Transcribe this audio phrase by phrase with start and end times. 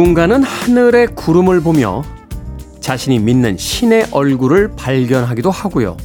[0.00, 2.02] 누군가는 하늘의 구름을 보며
[2.80, 5.98] 자신이 믿는 신의 얼굴을 발견하기도 하고요.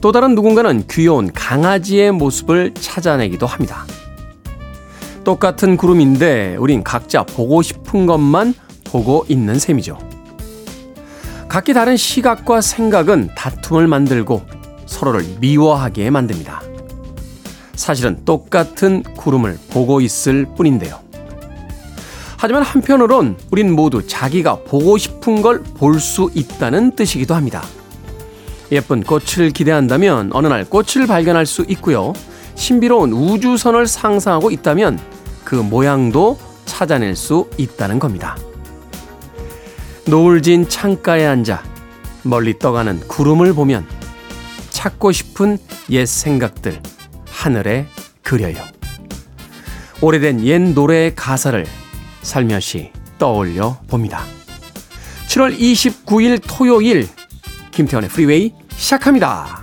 [0.00, 3.84] 또 다른 누군가는 귀여운 강아지의 모습을 찾아내기도 합니다.
[5.24, 9.98] 똑같은 구름인데 우린 각자 보고 싶은 것만 보고 있는 셈이죠.
[11.48, 14.42] 각기 다른 시각과 생각은 다툼을 만들고
[14.86, 16.62] 서로를 미워하게 만듭니다.
[17.74, 21.09] 사실은 똑같은 구름을 보고 있을 뿐인데요.
[22.42, 27.62] 하지만 한편으론 우린 모두 자기가 보고 싶은 걸 볼 수 있다는 뜻이기도 합니다.
[28.72, 32.14] 예쁜 꽃을 기대한다면 어느 날 꽃을 발견할 수 있고요.
[32.54, 34.98] 신비로운 우주선을 상상하고 있다면
[35.44, 38.38] 그 모양도 찾아낼 수 있다는 겁니다.
[40.06, 41.62] 노을진 창가에 앉아
[42.22, 43.86] 멀리 떠가는 구름을 보면
[44.70, 45.58] 찾고 싶은
[45.90, 46.80] 옛 생각들
[47.30, 47.86] 하늘에
[48.22, 48.56] 그려요.
[50.00, 51.66] 오래된 옛 노래의 가사를
[52.22, 54.22] 살며시 떠올려 봅니다.
[55.28, 57.08] 7월 29일 토요일
[57.70, 59.59] 김태훈의 프리웨이 시작합니다.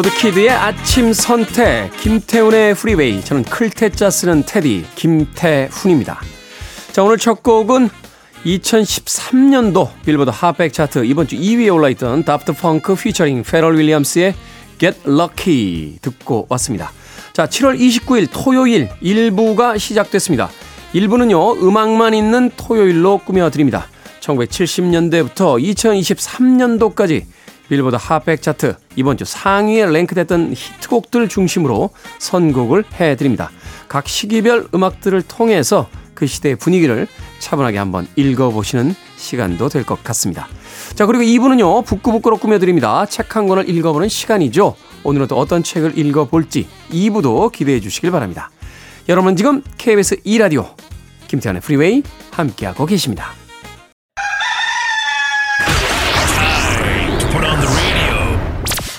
[0.00, 6.20] 빌보드 Kid의 아침 선택 김태훈의 프리웨이 저는 클테짜 쓰는 DJ 김태훈입니다.
[6.92, 7.90] 자 오늘 첫 곡은
[8.44, 14.34] 2013년도 빌보드 Hot백 차트 이번 주 2위에 올라있던 다프트 펑크 피처링 페럴 윌리엄스의
[14.78, 16.92] Get Lucky 듣고 왔습니다.
[17.34, 20.48] 자 7월 29일 토요일 1부가 시작됐습니다.
[20.94, 23.88] 1부는요 음악만 있는 토요일로 꾸며드립니다.
[24.20, 27.24] 1970년대부터 2023년도까지
[27.70, 33.50] 빌보드 Hot백 차트 이번 주 상위에 랭크됐던 히트곡들 중심으로 선곡을 해드립니다.
[33.88, 37.06] 각 시기별 음악들을 통해서 그 시대의 분위기를
[37.38, 40.48] 차분하게 한번 읽어보시는 시간도 될 것 같습니다.
[40.94, 43.06] 자 그리고 2부는요 북끄북끄로 꾸며드립니다.
[43.06, 44.74] 책 한 권을 읽어보는 시간이죠.
[45.04, 48.50] 오늘은 또 어떤 책을 읽어볼지 2부도 기대해 주시길 바랍니다.
[49.08, 50.74] 여러분 지금 KBS 2라디오
[51.28, 52.02] 김태훈의 프리웨이
[52.32, 53.39] 함께하고 계십니다.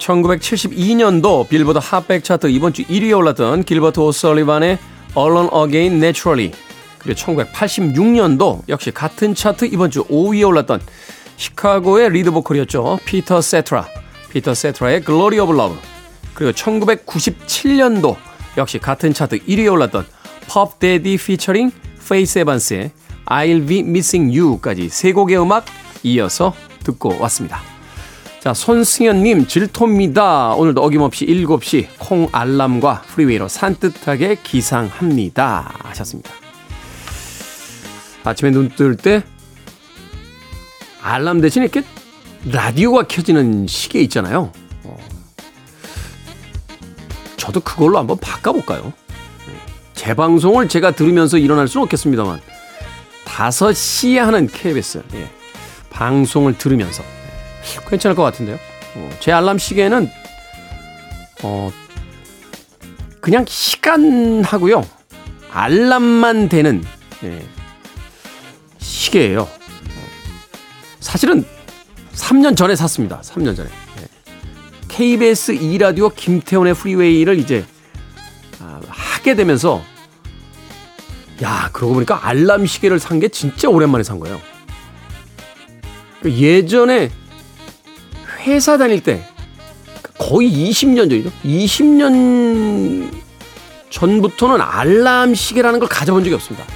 [0.00, 4.78] 1972년도 빌보드 Hot백 차트 이번 주 1위에 올랐던 길버트 오설리반의
[5.16, 6.52] Alone Again Naturally
[6.98, 10.80] 그리고 1986년도 역시 같은 차트 이번 주 5위에 올랐던
[11.36, 12.98] 시카고의 리드 보컬이었죠.
[13.04, 13.86] 피터 세트라
[14.30, 15.78] 피터 세트라의 Glory of Love
[16.34, 18.16] 그리고 1997년도
[18.56, 20.06] 역시 같은 차트 1위에 올랐던
[20.52, 22.90] Puff Daddy featuring Faith Evans의
[23.26, 25.64] I'll Be Missing You까지 세 곡의 음악
[26.02, 27.79] 이어서 듣고 왔습니다.
[28.40, 30.54] 자, 손승현님, 질토입니다.
[30.54, 35.74] 오늘도 어김없이 7시 콩 알람과 프리웨이로 산뜻하게 기상합니다.
[35.84, 36.30] 하셨습니다.
[38.24, 39.22] 아침에 눈 뜰 때
[41.02, 41.82] 알람 대신에 이렇게
[42.50, 44.52] 라디오가 켜지는 시계 있잖아요.
[44.84, 44.96] 어.
[47.36, 48.92] 저도 그걸로 한번 바꿔볼까요?
[49.94, 52.40] 제 방송을 제가 들으면서 일어날 수는 없겠습니다만
[53.26, 55.30] 5시에 하는 KBS 예.
[55.90, 57.02] 방송을 들으면서
[57.88, 58.58] 괜찮을 것 같은데요.
[58.96, 60.10] 어, 제 알람 시계는
[61.42, 61.72] 어
[63.20, 64.82] 그냥 시간하고요
[65.52, 66.82] 알람만 되는
[67.24, 67.42] 예,
[68.78, 69.48] 시계예요.
[71.00, 71.44] 사실은
[72.14, 73.20] 3년 전에 샀습니다.
[73.22, 73.68] 3년 전에.
[74.00, 74.06] 예.
[74.88, 77.64] KBS 2 라디오 김태훈의 프리웨이를 이제
[78.60, 79.82] 아, 하게 되면서
[81.42, 84.40] 야, 그러고 보니까 알람 시계를 산 게 진짜 오랜만에 산 거예요.
[86.24, 87.10] 예전에
[88.40, 89.24] 회사 다닐 때
[90.18, 91.30] 거의 20년 전이죠.
[91.44, 93.10] 20년
[93.90, 96.66] 전부터는 알람 시계라는 걸 가져본 적이 없습니다.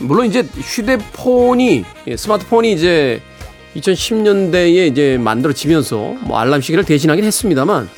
[0.00, 3.22] 물론 이제 휴대폰이 예, 스마트폰이 이제
[3.76, 7.88] 2010년대에 이제 만들어지면서 뭐 알람 시계를 대신하긴 했습니다만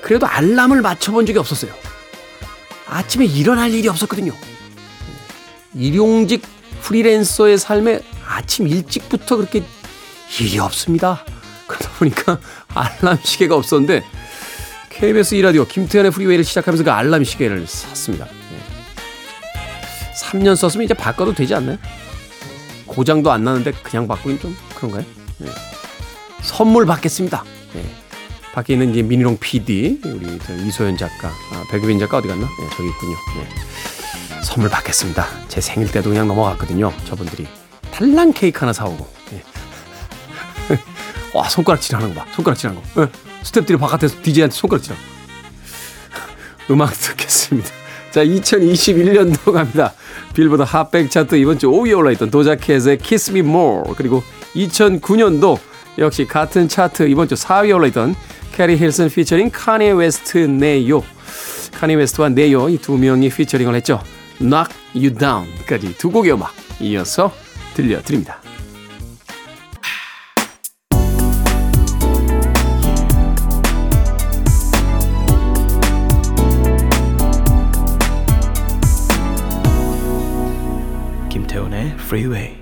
[0.00, 1.72] 그래도 알람을 맞춰본 적이 없었어요.
[2.86, 4.32] 아침에 일어날 일이 없었거든요.
[5.74, 6.42] 일용직
[6.82, 9.62] 프리랜서의 삶에 아침 일찍부터 그렇게
[10.40, 11.24] 일이 없습니다.
[11.70, 12.38] 그러다 보니까
[12.74, 14.02] 알람 시계가 없었는데
[14.90, 18.26] KBS 2라디오 김태현의 프리웨이를 시작하면서 그 알람 시계를 샀습니다.
[18.26, 18.60] 예.
[20.20, 21.78] 3년 썼으면 이제 바꿔도 되지 않나요?
[22.86, 25.04] 고장도 안 나는데 그냥 바꾸긴 좀 그런가요?
[25.38, 25.48] 네.
[26.42, 27.44] 선물 받겠습니다.
[27.74, 27.84] 네.
[28.52, 32.46] 밖에 있는 이제 미니롱 PD, 우리 이소연 작가, 아, 백유빈 작가 어디 갔나?
[32.46, 33.16] 네, 저기 있군요.
[33.36, 33.48] 네.
[34.42, 35.24] 선물 받겠습니다.
[35.46, 36.92] 제 생일 때도 그냥 넘어갔거든요.
[37.04, 37.46] 저분들이.
[37.92, 39.08] 탈란 케이크 하나 사오고.
[41.32, 41.38] 네.
[41.38, 42.26] 와, 손가락질 하는 거 봐.
[42.32, 43.00] 손가락질 하는 거.
[43.06, 43.10] 네.
[43.42, 45.02] 스탭들이 바깥에서 DJ한테 손가락질 하고.
[46.70, 47.68] 음악 듣겠습니다.
[48.10, 49.92] 자, 2021년도 갑니다.
[50.34, 54.22] 빌보드 Hot백 차트 이번 주 5위에 올라있던 도자 캣의 Kiss Me More 그리고
[54.54, 55.58] 2009년도
[55.98, 58.14] 역시 같은 차트 이번 주 4위에 올라있던
[58.52, 61.02] 케리 힐슨 피처링 카니 웨스트 네요
[61.78, 64.02] 카니 웨스트와 네요 이 두 명이 피처링을 했죠.
[64.38, 67.32] Knock You Down까지 두 곡의 음악 이어서
[67.74, 68.40] 들려드립니다.
[82.10, 82.59] Freeway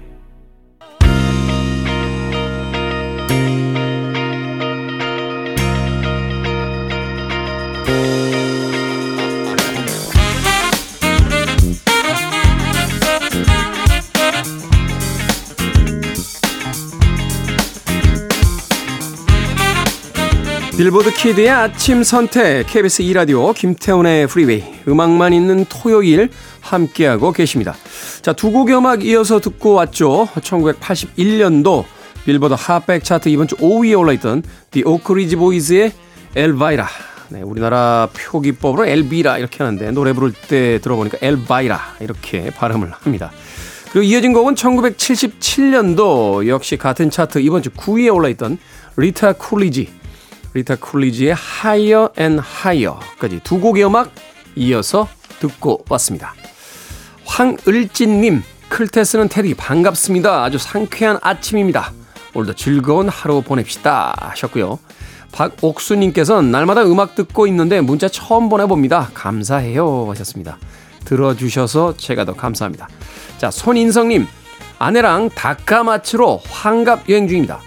[20.79, 26.31] 빌보드 키드의 아침 선택 KBS 2라디오 김태훈의 프리웨이 음악만 있는 토요일
[26.61, 27.75] 함께하고 계십니다.
[28.23, 30.29] 자, 두 곡의 음악 이어서 듣고 왔죠.
[30.37, 31.83] 1981년도
[32.25, 35.91] 빌보드 Hot백 차트 이번 주 5위에 올라있던 The 오크리지 보이즈의
[36.37, 36.87] 엘바이라.
[37.31, 43.33] 네, 우리나라 표기법으로 엘비라 이렇게 하는데 노래 부를 때 들어보니까 엘바이라 이렇게 발음을 합니다.
[43.91, 48.59] 그리고 이어진 곡은 1977년도 역시 같은 차트 이번 주 9위에 올라있던
[48.97, 49.99] 리타 쿨리지
[50.55, 54.11] 리타 쿨리지의 Higher and Higher까지 두 곡의 음악
[54.57, 55.09] 이어서
[55.41, 56.35] 듣고 왔습니다.
[57.25, 60.45] 황을진님, 클테스는 테디 반갑습니다.
[60.45, 61.93] 아주 상쾌한 아침입니다.
[62.35, 64.79] 오늘도 즐거운 하루 보냅시다 하셨고요.
[65.33, 69.11] 박옥수님께서는 날마다 음악 듣고 있는데 문자 처음 보내봅니다.
[69.15, 70.59] 감사해요 하셨습니다.
[71.05, 72.89] 들어주셔서 제가 더 감사합니다.
[73.39, 74.27] 자, 손인성님,
[74.79, 77.61] 아내랑 다카마츠로 환갑 여행 중입니다.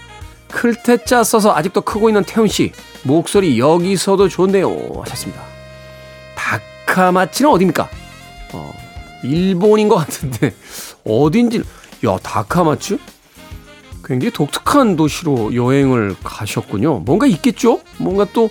[0.52, 2.72] 클테짜 써서 아직도 크고 있는 태훈 씨
[3.02, 5.42] 목소리 여기서도 좋네요 하셨습니다.
[6.36, 7.88] 다카마치는 어디입니까?
[8.52, 8.72] 어,
[9.24, 10.54] 일본인 것 같은데
[11.04, 11.62] 어딘지
[12.06, 12.98] 야 다카마츠?
[14.04, 17.00] 굉장히 독특한 도시로 여행을 가셨군요.
[17.00, 17.80] 뭔가 있겠죠?
[17.98, 18.50] 뭔가 또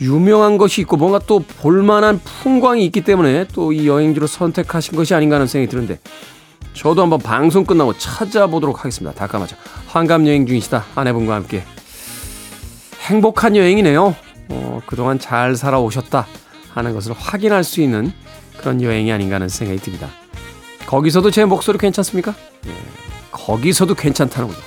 [0.00, 5.36] 유명한 것이 있고 뭔가 또 볼만한 풍광이 있기 때문에 또 이 여행지로 선택하신 것이 아닌가
[5.36, 5.98] 하는 생각이 드는데
[6.74, 9.14] 저도 한번 방송 끝나고 찾아보도록 하겠습니다.
[9.16, 9.56] 다까마자
[9.86, 11.62] 환갑 여행 중이시다 아내분과 함께
[13.00, 14.14] 행복한 여행이네요.
[14.48, 16.26] 어, 그동안 잘 살아오셨다
[16.72, 18.12] 하는 것을 확인할 수 있는
[18.58, 20.08] 그런 여행이 아닌가 하는 생각이 듭니다.
[20.86, 22.34] 거기서도 제 목소리 괜찮습니까?
[22.66, 22.72] 예,
[23.30, 24.60] 거기서도 괜찮다는 거죠.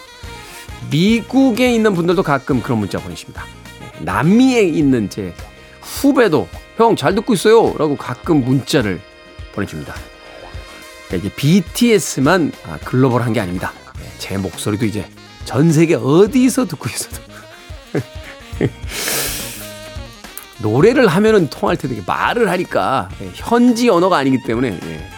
[0.90, 3.44] 미국에 있는 분들도 가끔 그런 문자 보내십니다.
[4.00, 5.34] 예, 남미에 있는 제
[5.82, 6.48] 후배도
[6.78, 9.02] 형 잘 듣고 있어요 라고 가끔 문자를
[9.54, 9.94] 보내줍니다.
[11.16, 13.72] 이제 BTS만 아, 글로벌한 게 아닙니다.
[14.00, 15.10] 네, 제 목소리도 이제
[15.46, 17.22] 전 세계 어디서 듣고 있어도
[20.60, 25.10] 노래를 하면은 통할 텐데 말을 하니까 예, 현지 언어가 아니기 때문에 예,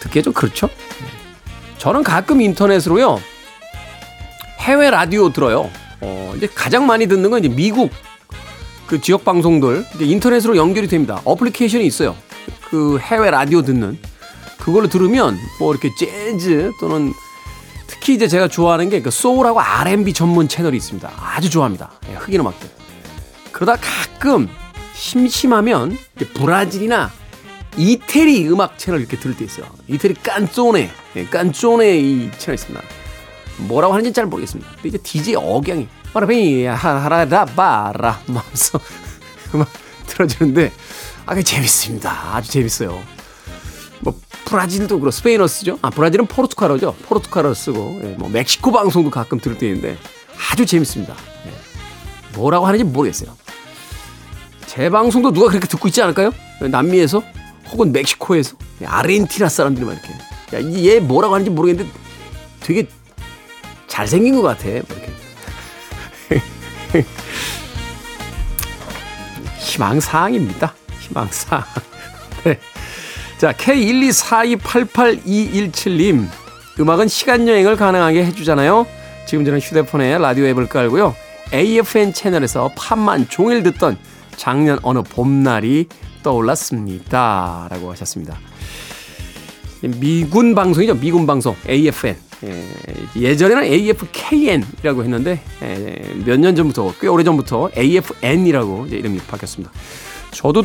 [0.00, 0.68] 듣기에 좀 그렇죠.
[1.78, 3.20] 저는 가끔 인터넷으로요
[4.60, 5.70] 해외 라디오 들어요.
[6.00, 7.90] 어, 이제 가장 많이 듣는 건 이제 미국
[8.86, 11.20] 그 지역 방송들 인터넷으로 연결이 됩니다.
[11.24, 12.16] 어플리케이션이 있어요.
[12.70, 13.98] 그 해외 라디오 듣는
[14.66, 17.14] 그걸로 들으면 뭐 이렇게 재즈 또는
[17.86, 21.08] 특히 이제 제가 좋아하는 게 그 소울하고 R&B 전문 채널이 있습니다.
[21.16, 21.92] 아주 좋아합니다.
[22.10, 22.68] 예, 흑인 음악들.
[23.52, 24.48] 그러다 가끔
[24.92, 25.96] 심심하면
[26.34, 27.12] 브라질이나
[27.76, 29.66] 이태리 음악 채널 이렇게 들을 때 있어요.
[29.86, 32.84] 이태리 깐쪼네, 예, 깐쪼네 이 채널 있습니다.
[33.68, 34.68] 뭐라고 하는지 잘 모르겠습니다.
[34.82, 38.80] 이제 DJ 억양이 빠라베이 하라라바라 하면서
[39.54, 39.68] 음악
[40.08, 40.72] 틀어주는데
[41.26, 42.34] 아, 그 재밌습니다.
[42.34, 43.00] 아주 재밌어요.
[44.06, 45.80] 뭐 브라질도 그렇고 스페인어 쓰죠.
[45.82, 46.94] 아 브라질은 포르투갈어죠.
[47.08, 49.98] 포르투갈어 쓰고 예, 뭐 멕시코 방송도 가끔 들을 때 있는데
[50.52, 51.16] 아주 재밌습니다.
[51.46, 52.36] 예.
[52.36, 53.36] 뭐라고 하는지 모르겠어요.
[54.66, 56.30] 제 방송도 누가 그렇게 듣고 있지 않을까요?
[56.60, 57.20] 남미에서
[57.70, 60.08] 혹은 멕시코에서 예, 아르헨티나 사람들이 막 이렇게
[60.54, 61.90] 야 얘 뭐라고 하는지 모르겠는데
[62.60, 62.86] 되게
[63.88, 64.68] 잘생긴 것 같아.
[64.68, 65.12] 이렇게
[69.58, 70.74] 희망사항입니다.
[71.00, 71.64] 희망사항.
[72.44, 72.60] 네.
[73.38, 76.26] 자, K124288217님.
[76.80, 78.86] 음악은 시간여행을 가능하게 해주잖아요.
[79.26, 81.14] 지금 저는 휴대폰에 라디오 앱을 깔고요.
[81.52, 83.98] AFN 채널에서 팝만 종일 듣던
[84.36, 85.86] 작년 어느 봄날이
[86.22, 87.68] 떠올랐습니다.
[87.70, 88.38] 라고 하셨습니다.
[89.82, 90.94] 미군 방송이죠.
[90.94, 92.16] 미군 방송 AFN.
[93.16, 99.70] 예, 전에는 AFKN이라고 했는데 예, 몇년 전부터 꽤 오래 전부터 AFN이라고 이름이 바뀌었습니다.
[100.32, 100.64] 저도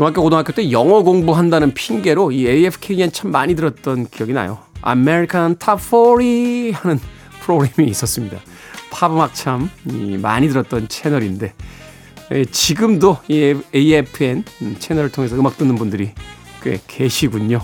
[0.00, 4.56] 중학교 고등학교 때 영어 공부한다는 핑계로 이 AFKN 참 많이 들었던 기억이 나요.
[4.82, 6.98] American Top 40 하는
[7.42, 8.38] 프로그램이 있었습니다.
[8.90, 9.68] 팝 음악 참
[10.22, 11.52] 많이 들었던 채널인데
[12.32, 14.44] 예, 지금도 이 AFN
[14.78, 16.12] 채널을 통해서 음악 듣는 분들이
[16.62, 17.60] 꽤 계시군요.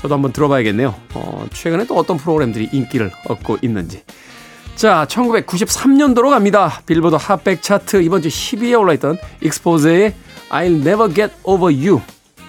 [0.00, 0.92] 저도 한번 들어봐야겠네요.
[1.14, 4.02] 어, 최근에 또 어떤 프로그램들이 인기를 얻고 있는지.
[4.74, 6.82] 자, 1993년도로 갑니다.
[6.86, 10.12] 빌보드 핫백 차트 이번 주 10위에 올라있던 익스포즈의
[10.52, 12.00] I'll Never Get Over You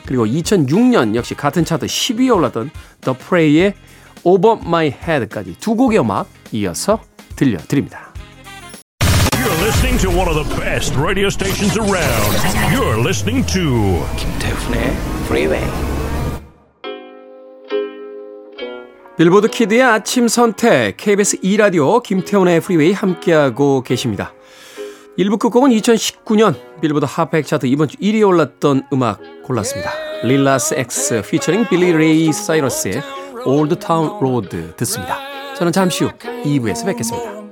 [0.06, 2.70] 그리고 2006년 역시 같은 차트 10위에 올랐던
[3.02, 3.74] The Pray의
[4.24, 7.00] Over My Head까지 두 곡의 음악 이어서
[7.36, 8.14] 들려드립니다.
[9.32, 12.36] You're listening to one of the best radio stations around.
[12.76, 14.92] You're listening to 김태훈의
[15.26, 15.94] Freeway.
[19.16, 24.34] 빌보드 Kid의 아침 선택 KBS 2 라디오 김태훈의 프리웨이 함께하고 계십니다.
[25.18, 29.92] 1부 끝곡은 2019년 빌보드 Hot백 차트 이번 주 1위에 올랐던 음악 골랐습니다.
[30.24, 33.02] 릴 나스 X 피처링 빌리 레이 사이러스의
[33.46, 35.20] Old Town Road 듣습니다.
[35.56, 36.12] 저는 잠시 후
[36.44, 37.43] 2부에서 뵙겠습니다.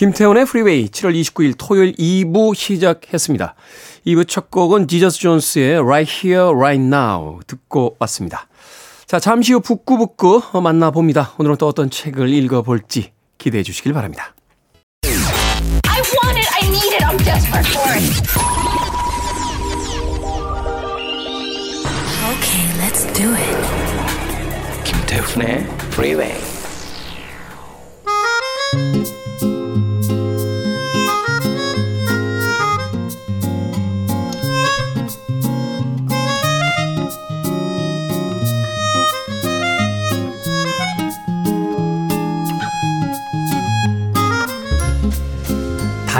[0.00, 3.54] 김태훈의 프리웨이 7월 29일 토요일 2부 시작했습니다.
[4.06, 8.48] 2부 첫 곡은 지저스 존스의 Right Here, Right Now 듣고 왔습니다.
[9.04, 11.34] 자, 잠시 후 북구북구 만나봅니다.
[11.36, 14.34] 오늘은 또 어떤 책을 읽어볼지 기대해 주시길 바랍니다.
[15.04, 18.24] I want it, I need it, I'm desperate for it.
[22.32, 23.56] Okay, let's do it.
[24.84, 26.59] 김태훈의 프리웨이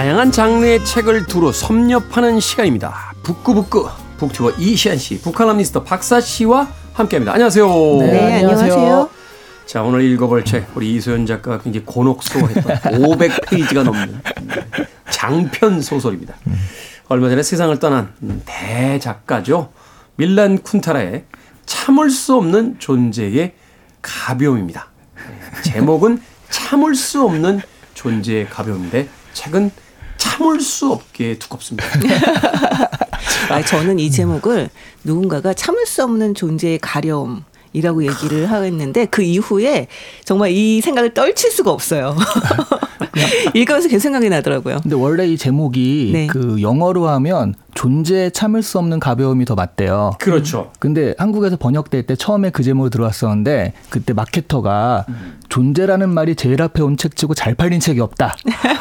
[0.01, 3.13] 다양한 장르의 책을 두루 섭렵하는 시간입니다.
[3.23, 7.35] 북구북구 북튜버 이시안 씨, 북한람니스터 박사 씨와 함께합니다.
[7.35, 7.69] 안녕하세요.
[7.99, 9.11] 네, 네 안녕하세요.
[9.67, 14.23] 자, 오늘 읽어볼 책 우리 이소연 작가가 굉장히 곤혹스러워했던 500페이지가 넘는
[15.11, 16.35] 장편 소설입니다.
[17.09, 18.15] 얼마 전에 세상을 떠난
[18.47, 19.71] 대작가죠.
[20.17, 21.25] 밀란 쿤타라의
[21.67, 23.53] 참을 수 없는 존재의
[24.01, 24.87] 가벼움입니다.
[25.63, 27.61] 제목은 참을 수 없는
[27.93, 29.71] 존재의 가벼움인데 책은
[30.41, 31.87] 참을 수 없게 두껍습니다.
[33.51, 34.71] 아, 저는 이 제목을
[35.05, 37.45] 누군가가 참을 수 없는 존재의 가려움.
[37.73, 39.87] 이라고 얘기를 하겠는데 그 이후에
[40.25, 42.17] 정말 이 생각을 떨칠 수가 없어요.
[43.55, 44.81] 읽으면서 계속 생각이 나더라고요.
[44.83, 46.27] 근데 원래 이 제목이 네.
[46.27, 50.13] 그 영어로 하면 존재에 참을 수 없는 가벼움이 더 맞대요.
[50.19, 50.73] 그렇죠.
[50.81, 55.39] 근데 한국에서 번역될 때 처음에 그 제목으로 들어왔었는데 그때 마케터가 음.
[55.51, 58.37] 존재라는 말이 제일 앞에 온 책치고 잘 팔린 책이 없다.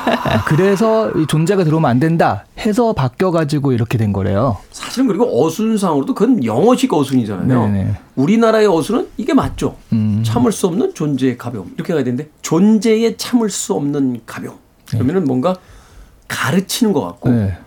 [0.06, 4.58] 아, 그래서 이 존재가 들어오면 안 된다 해서 바뀌어가지고 이렇게 된 거래요.
[4.72, 7.68] 사실은 그리고 어순상으로도 그건 영어식 어순이잖아요.
[7.68, 7.96] 네네.
[8.16, 9.76] 우리나라의 어순은 이게 맞죠.
[9.92, 10.22] 음.
[10.24, 14.58] 참을 수 없는 존재의 가벼움 이렇게 가야 되는데 존재에 참을 수 없는 가벼움.
[14.90, 15.56] 그러면은 뭔가
[16.28, 17.30] 가르치는 것 같고.
[17.30, 17.58] 네.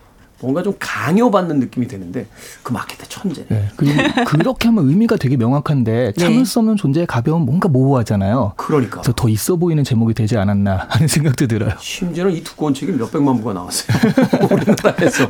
[0.43, 2.27] 뭔가 좀 강요받는 느낌이 드는데
[2.63, 3.47] 그 마케터 천재네.
[3.47, 3.69] 네,
[4.27, 6.21] 그렇게 하면 의미가 되게 명확한데 네.
[6.21, 8.53] 참을 수 없는 존재의 가벼움 뭔가 모호하잖아요.
[8.57, 8.99] 그러니까.
[8.99, 11.71] 그래서 더 있어 보이는 제목이 되지 않았나 하는 생각도 들어요.
[11.79, 13.97] 심지어는 이 두꺼운 책이 몇 백만 부가 나왔어요.
[14.51, 15.29] 우리나라에서.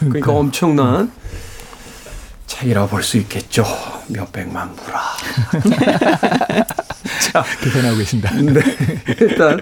[0.00, 1.12] 그러니까 엄청난
[2.48, 3.64] 책이라고 볼수 있겠죠.
[4.08, 5.00] 몇 백만 부라.
[7.22, 8.34] 자, 계산하고 계신다.
[8.34, 8.60] 네.
[9.20, 9.60] 일단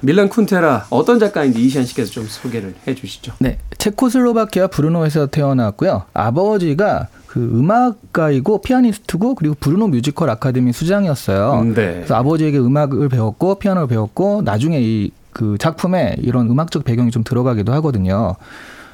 [0.00, 3.32] 밀란 쿤데라 어떤 작가인지 이시한 씨께서 좀 소개를 해 주시죠.
[3.38, 3.58] 네.
[3.78, 6.04] 체코슬로바키아 브르노에서 태어났고요.
[6.14, 11.62] 아버지가 그 음악가이고 피아니스트고 그리고 브르노 뮤지컬 아카데미 수장이었어요.
[11.64, 11.72] 네.
[11.74, 17.72] 그래서 아버지에게 음악을 배웠고 피아노를 배웠고 나중에 이 그 작품에 이런 음악적 배경이 좀 들어가기도
[17.74, 18.34] 하거든요.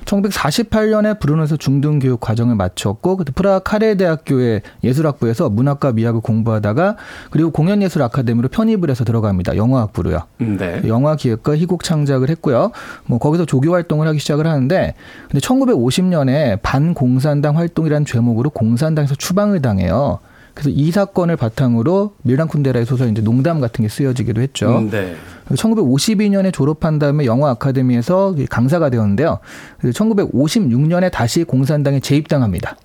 [0.04, 6.96] 1948년에 브루노에서 중등 교육 과정을 마쳤고 그때 프라하 카레 대학교의 예술학부에서 문학과 미학을 공부하다가
[7.30, 9.56] 그리고 공연예술 아카데미로 편입을 해서 들어갑니다.
[9.56, 10.20] 영화학부로요.
[10.38, 10.82] 네.
[10.86, 12.72] 영화 기획과 희곡 창작을 했고요.
[13.06, 14.94] 뭐 거기서 조교 활동을 하기 시작을 하는데
[15.30, 20.18] 근데 1950년에 반공산당 활동이라는 죄목으로 공산당에서 추방을 당해요.
[20.54, 24.78] 그래서 이 사건을 바탕으로 밀란 쿤데라의 소설 이제 농담 같은 게 쓰여지기도 했죠.
[24.78, 25.16] 음, 네.
[25.50, 29.38] 1952년에 졸업한 다음에 영화 아카데미에서 강사가 되었는데요.
[29.82, 32.76] 1956년에 다시 공산당에 재입당합니다.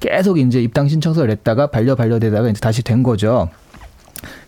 [0.00, 3.48] 계속 이제 입당 신청서를 냈다가 반려 반려되다가 이제 다시 된 거죠.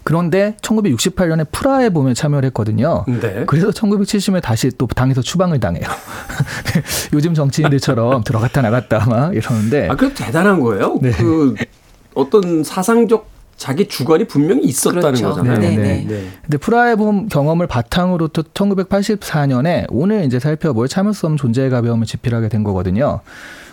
[0.03, 3.05] 그런데 1968년에 프라에 보면 참여를 했거든요.
[3.07, 3.45] 네.
[3.47, 5.85] 그래서 1970년에 다시 또 당에서 추방을 당해요.
[7.13, 9.89] 요즘 정치인들처럼 들어갔다 나갔다 막 이러는데.
[9.89, 10.99] 아, 그 대단한 거예요.
[11.01, 11.11] 네.
[11.13, 11.55] 그
[12.15, 13.29] 어떤 사상적
[13.61, 15.29] 자기 주관이 분명히 있었다는 그렇죠.
[15.29, 15.59] 거잖아요.
[15.59, 16.05] 네, 네.
[16.09, 16.29] 네.
[16.41, 22.07] 근데 프라의 봄 경험을 바탕으로 또 1984년에 오늘 이제 살펴볼 참을 수 없는 존재의 가벼움을
[22.07, 23.21] 집필하게 된 거거든요.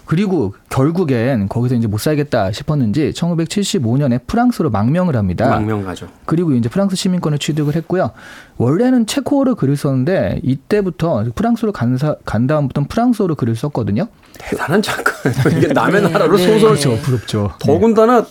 [0.04, 5.48] 그리고 결국엔 거기서 이제 못 살겠다 싶었는지 1975년에 프랑스로 망명을 합니다.
[5.48, 6.10] 망명 가죠.
[6.26, 8.12] 그리고 이제 프랑스 시민권을 취득을 했고요.
[8.58, 14.08] 원래는 체코어로 글을 썼는데 이때부터 프랑스로 간, 사, 간 다음부터는 프랑스어로 글을 썼거든요.
[14.38, 15.14] 대단한 작가.
[15.56, 17.02] 이게 남의 네, 나라로 네, 소설을 네.
[17.02, 17.52] 부럽죠.
[17.60, 18.26] 더군다나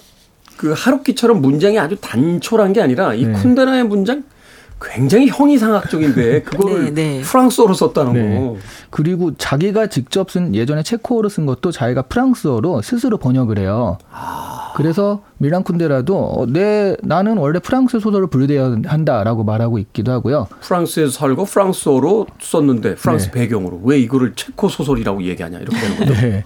[0.56, 3.32] 그 하루키처럼 문장이 아주 단촐한 게 아니라 이 네.
[3.32, 4.24] 쿤데나의 문장
[4.80, 7.20] 굉장히 형이상학적인데 그거를 네, 네.
[7.22, 8.38] 프랑스어로 썼다는 네.
[8.38, 8.56] 거.
[8.90, 13.96] 그리고 자기가 직접 쓴 예전에 체코어로 쓴 것도 자기가 프랑스어로 스스로 번역을 해요.
[14.10, 14.72] 아.
[14.76, 20.48] 그래서 밀란 쿤데라도 어, 내 나는 원래 프랑스 소설을 분류돼야 한다라고 말하고 있기도 하고요.
[20.60, 23.30] 프랑스에서 살고 프랑스어로 썼는데 프랑스 네.
[23.32, 26.12] 배경으로 왜 이거를 체코 소설이라고 얘기하냐 이렇게 되는 거죠.
[26.20, 26.44] 네.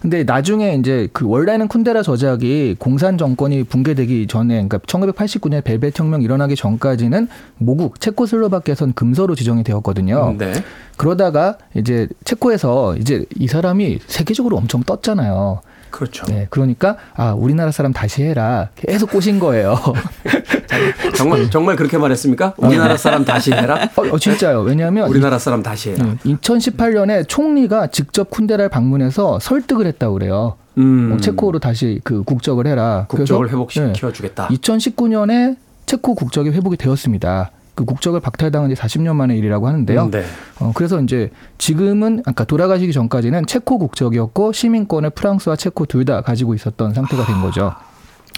[0.00, 6.22] 근데 나중에 이제 그 원래는 쿤데라 저작이 공산 정권이 붕괴되기 전에 그러니까 1989년 벨벳 혁명
[6.22, 7.28] 일어나기 전까지는
[7.58, 10.36] 모국 체코슬로바키아선 금서로 지정이 되었거든요.
[10.38, 10.52] 네.
[10.96, 15.60] 그러다가 이제 체코에서 이제 이 사람이 세계적으로 엄청 떴잖아요.
[15.90, 16.26] 그렇죠.
[16.26, 19.78] 네, 그러니까 아 우리나라 사람 다시 해라 계속 꼬신 거예요.
[21.16, 22.54] 정말 정말 그렇게 말했습니까?
[22.56, 23.88] 우리나라 사람 다시 해라?
[23.96, 24.60] 어, 어 진짜요.
[24.60, 26.14] 왜냐하면 우리나라 사람 다시 해라.
[26.24, 30.56] 2018년에 총리가 직접 쿤데라를 방문해서 설득을 했다고 그래요.
[30.78, 31.12] 음.
[31.12, 33.06] 어, 체코로 다시 그 국적을 해라.
[33.08, 34.48] 국적을 회복시켜 주겠다.
[34.48, 37.50] 네, 2019년에 체코 국적이 회복이 되었습니다.
[37.74, 40.02] 그 국적을 박탈당한 지 40년 만의 일이라고 하는데요.
[40.04, 40.24] 음, 네.
[40.58, 46.54] 어, 그래서 이제 지금은 아까 돌아가시기 전까지는 체코 국적이었고 시민권을 프랑스와 체코 둘 다 가지고
[46.54, 47.74] 있었던 상태가 된 거죠.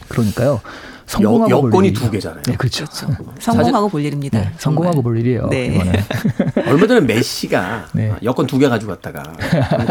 [0.08, 0.60] 그러니까요.
[1.06, 2.42] 성공하고 여, 여건이 두 개잖아요.
[2.42, 2.84] 네, 그렇죠.
[2.86, 3.06] 그렇죠.
[3.38, 4.38] 성공하고 볼 일입니다.
[4.38, 5.48] 네, 성공하고 볼 일이에요.
[5.48, 5.78] 네.
[6.66, 8.12] 얼마 전에 메시가 네.
[8.22, 9.22] 여건 두개 가지고 갔다가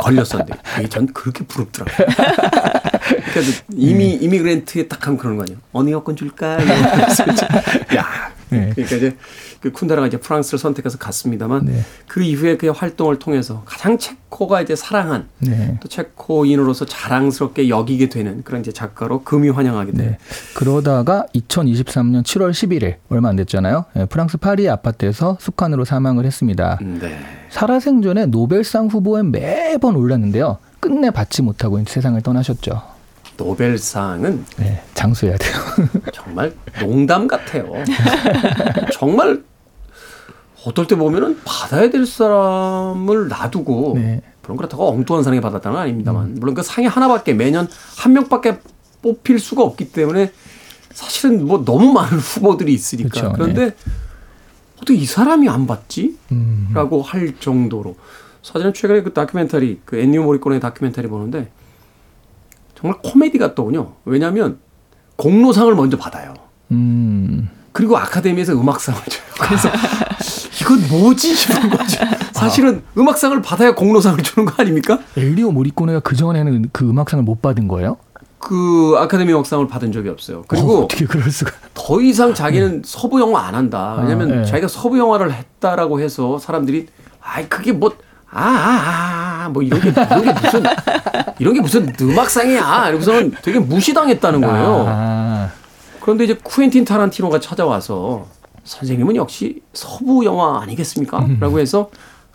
[0.02, 0.54] 걸렸었는데
[0.90, 2.08] 전 그렇게 부럽더라고요.
[3.34, 4.26] 그래서 이미 네.
[4.26, 5.60] 이미그랜트에 딱 하면 그러는 거 아니에요.
[5.74, 6.58] 어느 여건 줄까?
[7.96, 8.72] 야, 네.
[8.76, 9.18] 그러니까 이제
[9.62, 11.82] 그 쿤다라가 이제 프랑스를 선택해서 갔습니다만 네.
[12.08, 15.78] 그 이후에 그의 활동을 통해서 가장 체코가 이제 사랑한 네.
[15.82, 20.04] 또 체코인으로서 자랑스럽게 여기게 되는 그런 이제 작가로 금이 환영하게 돼.
[20.04, 20.18] 네.
[20.54, 23.86] 그러다가 2023년 7월 11일 얼마 안 됐잖아요.
[23.94, 26.80] 네, 프랑스 파리 아파트에서 숙환으로 사망을 했습니다.
[26.82, 27.20] 네.
[27.50, 30.58] 살아생전에 노벨상 후보에 매번 올랐는데요.
[30.80, 32.91] 끝내 받지 못하고 세상을 떠나셨죠.
[33.42, 35.56] 노벨상은 네, 장수해야 돼요.
[36.14, 37.72] 정말 농담 같아요.
[38.94, 39.42] 정말
[40.66, 44.22] 어떨 때 보면은 받아야 될 사람을 놔두고 네.
[44.44, 46.36] 물론 그렇다고 엉뚱한 사람이 받았다는 건 아닙니다만 음.
[46.40, 48.60] 물론 그 상이 하나밖에 매년 한 명밖에
[49.02, 50.32] 뽑힐 수가 없기 때문에
[50.94, 53.34] 사실은 뭐 너무 많은 후보들이 있으니까 그렇죠.
[53.34, 53.76] 그런데 네.
[54.78, 56.18] 어떻게 이 사람이 안 받지?
[56.32, 56.70] 음.
[56.74, 57.96] 라고 할 정도로
[58.44, 61.50] 사실은 최근에 그 다큐멘터리 그 엔니오 모리콘의 다큐멘터리 보는데
[62.82, 63.94] 정말 코미디 같더군요.
[64.06, 64.58] 왜냐하면
[65.16, 66.34] 공로상을 먼저 받아요.
[66.72, 67.48] 음.
[67.72, 69.22] 그리고 아카데미에서 음악상을 줘요.
[69.40, 69.70] 그래서
[70.62, 72.00] 이건 뭐지 싶은 거죠.
[72.34, 73.00] 사실은 아.
[73.00, 75.00] 음악상을 받아야 공로상을 주는 거 아닙니까?
[75.16, 77.98] 엘리오 모리코네가 그 전에는 그 음악상을 못 받은 거예요?
[78.40, 80.44] 그 아카데미 음악상을 받은 적이 없어요.
[80.48, 81.52] 그리고 어, 떻게 그럴 수가?
[81.76, 82.82] 더 이상 자기는 네.
[82.84, 83.98] 서부 영화 안 한다.
[84.00, 84.46] 왜냐하면 아, 네.
[84.46, 86.88] 자기가 서부 영화를 했다라고 해서 사람들이
[87.22, 87.96] 아이 그게 뭐
[88.32, 90.64] 아, 아, 아, 뭐 이런 게, 이런 게 무슨,
[91.40, 92.90] 이런 게 무슨 음악상이야.
[92.90, 94.86] 이러고서는 되게 무시당했다는 거예요.
[94.88, 95.50] 아.
[96.00, 98.26] 그런데 이제 쿠엔틴 타란티노가 찾아와서
[98.64, 101.20] 선생님은 역시 서부 영화 아니겠습니까?
[101.20, 101.38] 음.
[101.40, 101.90] 라고 해서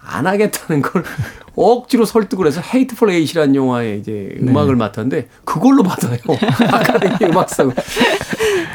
[0.06, 1.02] 안 하겠다는 걸
[1.56, 4.50] 억지로 설득을 해서 헤이트풀 에이시라는 영화에 이제 네.
[4.50, 6.18] 음악을 맡았는데 그걸로 받아요.
[6.70, 7.72] 아카데미 음악상.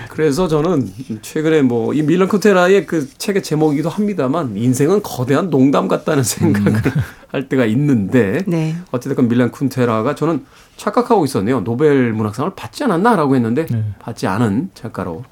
[0.10, 0.91] 그래서 저는
[1.22, 6.82] 최근에 뭐 이 밀런 콘테라의 그 책의 제목이기도 합니다만 인생은 거대한 농담 같다는 생각을 음.
[7.30, 8.76] 할 때가 있는데 네.
[8.91, 10.46] 어쨌든 밀란 쿤테라가 저는
[10.78, 11.62] 착각하고 있었네요.
[11.63, 13.84] 노벨 문학상을 받지 않았나라고 했는데 네.
[14.00, 15.24] 받지 않은 작가로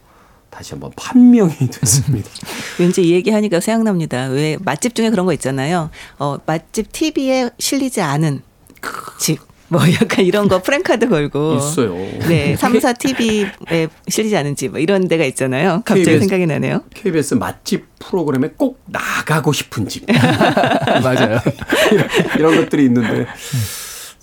[0.50, 2.30] 다시 한번 판명이 됐습니다.
[2.80, 4.28] 왠지 이 얘기하니까 생각납니다.
[4.28, 5.90] 왜 맛집 중에 그런 거 있잖아요.
[6.18, 8.42] 어, 맛집 TV에 실리지 않은
[9.20, 9.40] 집.
[9.72, 11.94] 뭐 약간 이런 거 프랭카드 걸고 있어요.
[12.28, 15.84] 네, 3사 TV에 실리지 않은 집뭐 이런 데가 있잖아요.
[15.86, 16.82] 갑자기 KBS, 생각이 나네요.
[16.96, 20.06] KBS 맛집 프로그램에 꼭 나가고 싶은 집.
[20.10, 21.40] 맞아요.
[21.92, 22.08] 이런,
[22.40, 23.28] 이런 것들이 있는데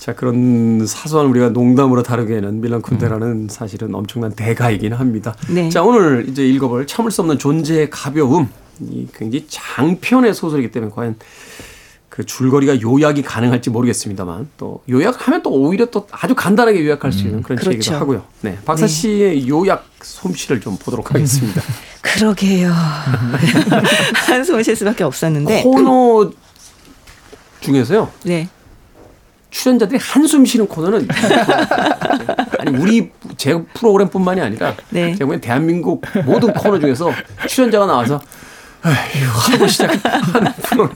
[0.07, 3.49] 자 그런 사소한 우리가 농담으로 다루기에는 밀란 쿤데라는 음.
[3.49, 5.35] 사실은 엄청난 대가이긴 합니다.
[5.53, 5.69] 네.
[5.69, 11.17] 자 오늘 이제 읽어볼 참을 수 없는 존재의 가벼움 이 굉장히 장편의 소설이기 때문에 과연
[12.09, 17.39] 그 줄거리가 요약이 가능할지 모르겠습니다만 또 요약하면 또 오히려 또 아주 간단하게 요약할 수 있는
[17.39, 17.43] 음.
[17.43, 17.73] 그런 그렇죠.
[17.73, 18.23] 책이기도 하고요.
[18.43, 18.93] 네, 박사 네.
[18.93, 21.61] 씨의 요약 솜씨를 좀 보도록 하겠습니다.
[22.01, 22.71] 그러게요.
[24.29, 26.31] 한숨을 쉴 수밖에 없었는데 코너
[27.61, 28.09] 중에서요.
[28.23, 28.49] 네.
[29.57, 31.09] 출연자들이 한숨 쉬는 코너는
[32.61, 35.13] 아니 우리 제 프로그램뿐만이 아니라 네.
[35.15, 37.11] 제가 보기엔 대한민국 모든 코너 중에서
[37.49, 38.21] 출연자가 나와서
[38.83, 40.89] 하고 시작하는 프로.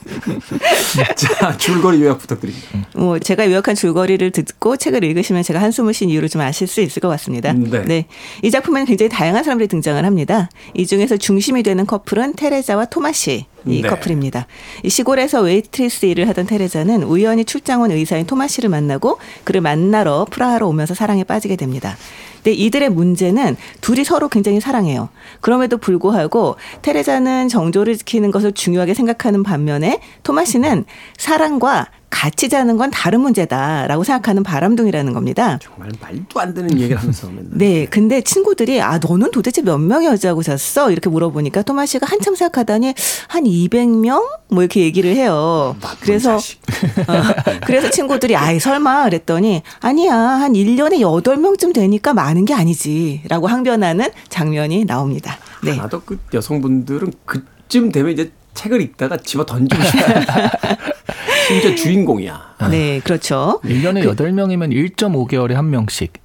[1.17, 2.69] 자, 줄거리 요약 부탁드립니다.
[2.95, 7.01] 뭐 제가 요약한 줄거리를 듣고 책을 읽으시면 제가 한숨을 쉰 이유를 좀 아실 수 있을
[7.01, 7.53] 것 같습니다.
[7.53, 7.83] 네.
[7.85, 8.07] 네.
[8.43, 10.49] 이 작품에는 굉장히 다양한 사람들이 등장을 합니다.
[10.75, 13.47] 이 중에서 중심이 되는 커플은 테레자와 토마시.
[13.67, 13.89] 이 네.
[13.89, 14.47] 커플입니다.
[14.83, 20.69] 이 시골에서 웨이트리스 일을 하던 테레자는 우연히 출장 온 의사인 토마시를 만나고 그를 만나러 프라하로
[20.69, 21.97] 오면서 사랑에 빠지게 됩니다.
[22.37, 25.11] 근데 이들의 문제는 둘이 서로 굉장히 사랑해요.
[25.41, 30.85] 그럼에도 불구하고 테레자는 정조를 지키는 것을 중요하게 생각하는 반면에 토마시는
[31.19, 35.59] 사랑과 같이 자는 건 다른 문제다라고 생각하는 바람둥이라는 겁니다.
[35.63, 37.31] 정말 말도 안 되는 얘기를 하면서.
[37.53, 40.91] 네, 근데 친구들이 아 너는 도대체 몇 명의 여자하고 잤어?
[40.91, 42.95] 이렇게 물어보니까 토마 씨가 한참 생각하더니
[43.29, 45.77] 한 200명 뭐 이렇게 얘기를 해요.
[46.01, 46.37] 그래서
[47.09, 54.11] 어, 그래서 친구들이 아이 설마 그랬더니 아니야 한 1년에 8명쯤 되니까 많은 게 아니지라고 항변하는
[54.29, 55.39] 장면이 나옵니다.
[55.63, 55.77] 네.
[55.77, 60.21] 나도 그 여성분들은 그쯤 되면 이제 책을 읽다가 집어 던지고 싶어요.
[61.49, 62.57] 심지어 주인공이야.
[62.71, 63.61] 네, 그렇죠.
[63.65, 66.13] 1년에 그, 8명이면 1.5개월에 한 명씩.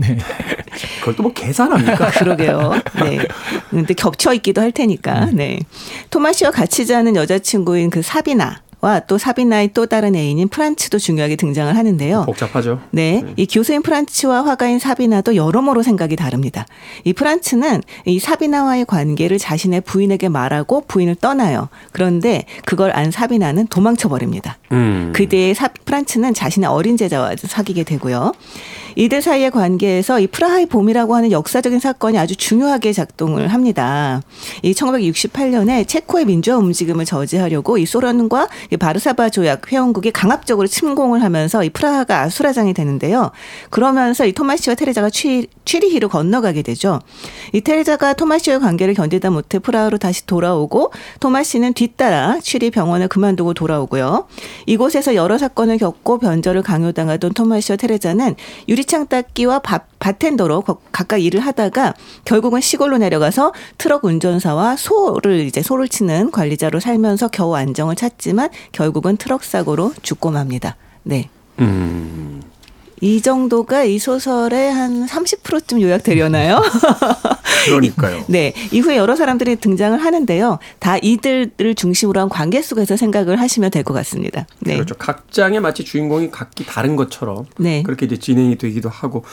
[0.00, 0.18] 네.
[1.00, 2.10] 그걸 또 뭐 계산합니까?
[2.18, 2.72] 그러게요.
[3.02, 3.18] 네.
[3.70, 5.24] 근데 겹쳐 있기도 할 테니까.
[5.26, 5.36] 음.
[5.36, 5.58] 네.
[6.10, 8.62] 토마시와 같이 자는 여자친구인 그 사비나.
[8.82, 12.24] 와또 사비나의 또 다른 애인인 프란츠도 중요하게 등장을 하는데요.
[12.26, 12.80] 복잡하죠.
[12.90, 13.22] 네.
[13.24, 13.32] 네.
[13.36, 16.66] 이 교수인 프란츠와 화가인 사비나도 여러모로 생각이 다릅니다.
[17.04, 21.68] 이 프란츠는 이 사비나와의 관계를 자신의 부인에게 말하고 부인을 떠나요.
[21.92, 24.58] 그런데 그걸 안 사비나는 도망쳐 버립니다.
[24.72, 25.12] 음.
[25.14, 28.32] 그때의 사, 프란츠는 자신의 어린 제자와 사귀게 되고요.
[28.96, 34.22] 이들 사이의 관계에서 이 프라하의 봄이라고 하는 역사적인 사건이 아주 중요하게 작동을 합니다.
[34.62, 41.64] 이 1968년에 체코의 민주화 움직임을 저지하려고 이 소련과 이 바르사바 조약 회원국이 강압적으로 침공을 하면서
[41.64, 43.30] 이 프라하가 아수라장이 되는데요.
[43.70, 47.00] 그러면서 이 토마시와 테레자가 취, 취리히로 건너가게 되죠.
[47.52, 54.26] 이 테레자가 토마시와의 관계를 견디다 못해 프라하로 다시 돌아오고 토마시는 뒤따라 취리 병원을 그만두고 돌아오고요.
[54.66, 58.36] 이곳에서 여러 사건을 겪고 변절을 강요당하던 토마시와 테레자는
[58.68, 65.62] 유리 유리창 닦기와 바, 바텐더로 각각 일을 하다가 결국은 시골로 내려가서 트럭 운전사와 소를 이제
[65.62, 70.76] 소를 치는 관리자로 살면서 겨우 안정을 찾지만 결국은 트럭 사고로 죽고 맙니다.
[71.04, 71.28] 네.
[71.60, 72.42] 음.
[73.00, 76.62] 이 정도가 이 소설의 한 30%쯤 요약되려나요?
[77.66, 78.24] 그러니까요.
[78.28, 78.52] 네.
[78.70, 80.60] 이후에 여러 사람들이 등장을 하는데요.
[80.78, 84.46] 다 이들을 중심으로 한 관계 속에서 생각을 하시면 될 것 같습니다.
[84.60, 84.74] 네.
[84.74, 84.94] 그렇죠.
[84.96, 87.82] 각 장에 마치 주인공이 각기 다른 것처럼 네.
[87.82, 89.24] 그렇게 이제 진행이 되기도 하고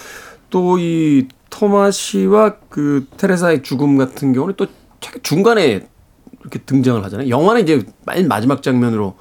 [0.49, 4.67] 또 이 토마시와 그 테레사의 죽음 같은 경우는 또
[5.23, 5.87] 중간에
[6.41, 7.29] 이렇게 등장을 하잖아요.
[7.29, 9.15] 영화는 이제 맨 마지막 장면으로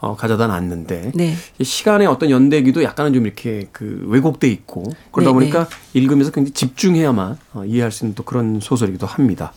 [0.00, 1.34] 어, 가져다 놨는데 네.
[1.62, 6.00] 시간의 어떤 연대기도 약간은 좀 이렇게 그 왜곡돼 있고 그러다 네, 보니까 네.
[6.00, 9.52] 읽으면서 굉장히 집중해야만 어, 이해할 수 있는 또 그런 소설이기도 합니다.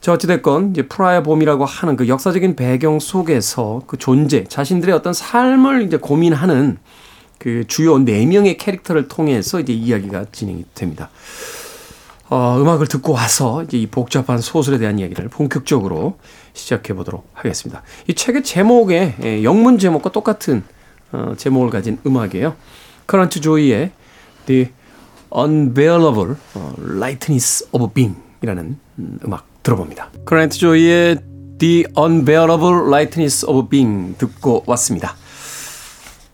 [0.00, 5.82] 자, 어찌됐건 이제 프라의 봄이라고 하는 그 역사적인 배경 속에서 그 존재, 자신들의 어떤 삶을
[5.82, 6.78] 이제 고민하는
[7.38, 11.10] 그 주요 네 명의 캐릭터를 통해서 이제 이야기가 진행이 됩니다.
[12.30, 16.18] 어, 음악을 듣고 와서 이제 이 복잡한 소설에 대한 이야기를 본격적으로
[16.52, 17.82] 시작해 보도록 하겠습니다.
[18.08, 20.64] 이 책의 제목에 예, 영문 제목과 똑같은
[21.12, 22.56] 어, 제목을 가진 음악이에요.
[23.06, 23.90] 커런트 조이의
[24.46, 24.68] The
[25.36, 26.36] Unbearable
[26.78, 28.78] Lightness of Being이라는
[29.26, 30.10] 음악 들어봅니다.
[30.24, 31.18] 커런트 조이의
[31.58, 35.16] The Unbearable Lightness of Being 듣고 왔습니다.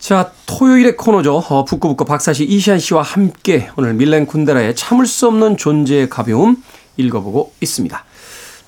[0.01, 1.37] 자, 토요일의 코너죠.
[1.37, 6.57] 어, 북구북구 박사씨 이시안 씨와 함께 오늘 밀렌 쿤데라의 참을 수 없는 존재의 가벼움
[6.97, 8.05] 읽어보고 있습니다.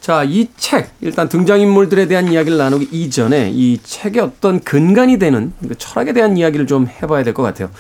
[0.00, 5.74] 자, 이 책, 일단 등장인물들에 대한 이야기를 나누기 이전에 이 책의 어떤 근간이 되는 그
[5.78, 7.70] 철학에 대한 이야기를 좀 해봐야 될 것 같아요.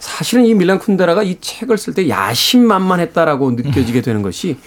[0.00, 4.58] 사실은 이 밀란 쿤데라가 이 책을 쓸 때 야심만만했다라고 느껴지게 되는 것이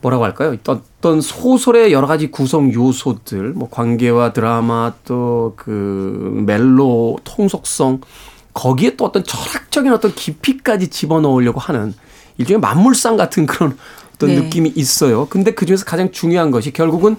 [0.00, 0.56] 뭐라고 할까요?
[0.66, 8.00] 어떤 소설의 여러 가지 구성 요소들, 뭐 관계와 드라마 또 그 멜로 통속성
[8.54, 11.94] 거기에 또 어떤 철학적인 어떤 깊이까지 집어넣으려고 하는
[12.38, 13.76] 일종의 만물상 같은 그런
[14.14, 14.40] 어떤 네.
[14.40, 15.26] 느낌이 있어요.
[15.28, 17.16] 근데 그 중에서 가장 중요한 것이 결국은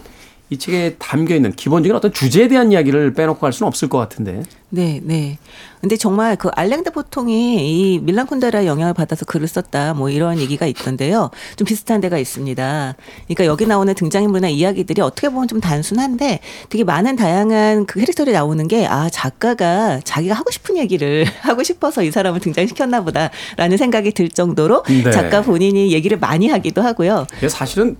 [0.49, 4.43] 이 책에 담겨 있는 기본적인 어떤 주제에 대한 이야기를 빼놓고 갈 수는 없을 것 같은데.
[4.69, 5.37] 네, 네.
[5.81, 10.65] 근데 정말 그 알랭드 보통이 이 밀란 쿤데라 영향을 받아서 글을 썼다 뭐 이런 얘기가
[10.67, 11.31] 있던데요.
[11.55, 12.95] 좀 비슷한 데가 있습니다.
[13.27, 18.67] 그러니까 여기 나오는 등장인물이나 이야기들이 어떻게 보면 좀 단순한데 되게 많은 다양한 그 캐릭터들이 나오는
[18.67, 24.29] 게 아, 작가가 자기가 하고 싶은 얘기를 하고 싶어서 이 사람을 등장시켰나 보다라는 생각이 들
[24.29, 25.11] 정도로 네.
[25.11, 27.27] 작가 본인이 얘기를 많이 하기도 하고요.
[27.49, 27.97] 사실은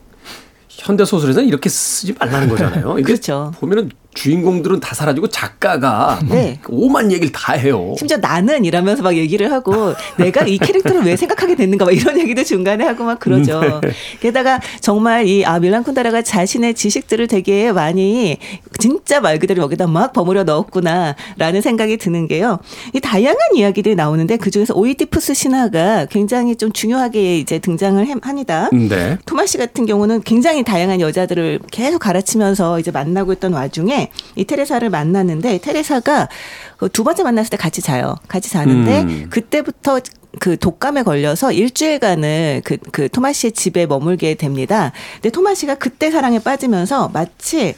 [0.77, 2.95] 현대 소설에서는 이렇게 쓰지 말라는 거잖아요.
[3.03, 3.51] 그렇죠.
[3.59, 6.59] 보면은 주인공들은 다 사라지고 작가가 네.
[6.67, 7.93] 오만 얘기를 다 해요.
[7.97, 12.43] 심지어 나는 이러면서 막 얘기를 하고 내가 이 캐릭터를 왜 생각하게 됐는가 막 이런 얘기도
[12.43, 13.61] 중간에 하고 막 그러죠.
[13.83, 13.91] 네.
[14.19, 18.37] 게다가 정말 이 아, 밀란 쿤다라가 자신의 지식들을 되게 많이
[18.79, 22.57] 진짜 말 그대로 여기다 막 버무려 넣었구나라는 생각이 드는 게요.
[22.93, 28.69] 이 다양한 이야기들이 나오는데 그 중에서 오이디푸스 신화가 굉장히 좀 중요하게 이제 등장을 합니다.
[28.73, 29.19] 네.
[29.27, 35.59] 토마시 같은 경우는 굉장히 다양한 여자들을 계속 가르치면서 이제 만나고 있던 와중에 이 테레사를 만났는데
[35.59, 36.29] 테레사가
[36.77, 38.15] 그두 번째 만났을 때 같이 자요.
[38.27, 39.27] 같이 자는데 음.
[39.29, 39.99] 그때부터
[40.39, 44.91] 그 독감에 걸려서 일주일간을 그, 그 토마시의 집에 머물게 됩니다.
[45.15, 47.75] 근데 토마시가 그때 사랑에 빠지면서 마치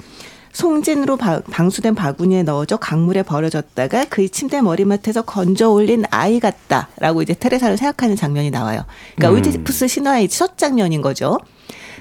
[0.51, 7.33] 송진으로 바, 방수된 바구니에 넣어져 강물에 버려졌다가 그의 침대 머리맡에서 건져 올린 아이 같다라고 이제
[7.33, 8.83] 테레사를 생각하는 장면이 나와요.
[9.15, 9.35] 그러니까 음.
[9.35, 11.37] 오이디푸스 신화의 첫 장면인 거죠.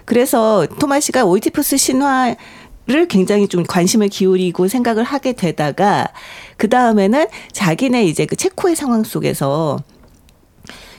[0.05, 2.35] 그래서 토마시가 오이디푸스 신화
[2.89, 6.09] 를 굉장히 좀 관심을 기울이고 생각을 하게 되다가
[6.57, 9.79] 그 다음에는 자기네 이제 그 체코의 상황 속에서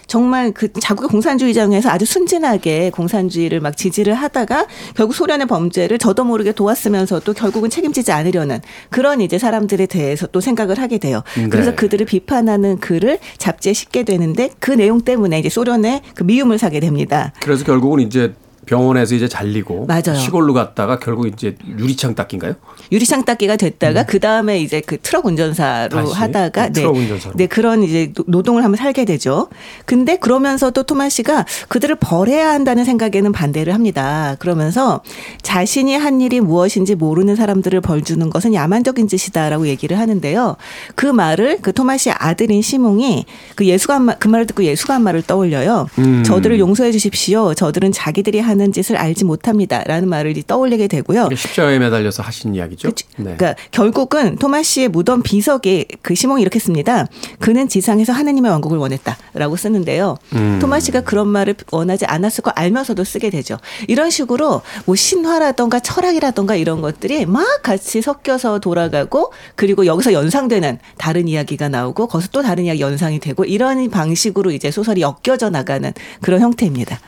[0.05, 6.51] 정말 그 자국의 공산주의장에서 아주 순진하게 공산주의를 막 지지를 하다가 결국 소련의 범죄를 저도 모르게
[6.51, 11.23] 도왔으면서도 결국은 책임지지 않으려는 그런 이제 사람들에 대해서 또 생각을 하게 돼요.
[11.37, 11.47] 네.
[11.49, 16.79] 그래서 그들을 비판하는 글을 잡지에 싣게 되는데 그 내용 때문에 이제 소련의 그 미움을 사게
[16.79, 17.33] 됩니다.
[17.41, 18.33] 그래서 결국은 이제
[18.69, 20.13] 병원에서 이제 잘리고 맞아요.
[20.15, 22.53] 시골로 갔다가 결국 이제 유리창 닦기인가요?
[22.91, 24.05] 유리창 닦기가 됐다가 음.
[24.07, 26.13] 그 다음에 이제 그 트럭 운전사로 다시?
[26.13, 27.33] 하다가 네, 트럭 운전사로.
[27.35, 29.49] 네 그런 이제 노동을 한번 살게 되죠.
[29.85, 34.35] 근데 그러면서도 토마 씨가 그들을 벌해야 한다는 생각에는 반대를 합니다.
[34.37, 35.01] 그러면서
[35.41, 40.57] 자신이 한 일이 무엇인지 모르는 사람들을 벌 주는 것은 야만적인 짓이다라고 얘기를 하는데요.
[40.93, 45.23] 그 말을 그 토마 씨 아들인 시몽이 그 예수가 그 말을 듣고 예수가 한 말을
[45.23, 45.87] 떠올려요.
[45.97, 46.23] 음.
[46.23, 47.55] 저들을 용서해 주십시오.
[47.55, 51.29] 저들은 자기들이 한 하는 짓을 알지 못합니다라는 말을 떠올리게 되고요.
[51.35, 52.89] 십자가에 매달려서 하신 이야기죠.
[53.17, 53.35] 네.
[53.37, 57.07] 그러니까 결국은 토마 시의 무덤 비석에 그 시몽이 이렇게 씁니다.
[57.39, 60.17] 그는 지상에서 하느님의 왕국을 원했다라고 쓰는데요.
[60.33, 60.59] 음.
[60.61, 63.57] 토마 시가 그런 말을 원하지 않았을 거 알면서도 쓰게 되죠.
[63.87, 71.27] 이런 식으로 뭐 신화라던가 철학이라던가 이런 것들이 막 같이 섞여서 돌아가고 그리고 여기서 연상되는 다른
[71.27, 76.41] 이야기가 나오고 거기서 또 다른 이야기 연상이 되고 이런 방식으로 이제 소설이 엮여져 나가는 그런
[76.41, 76.99] 형태입니다.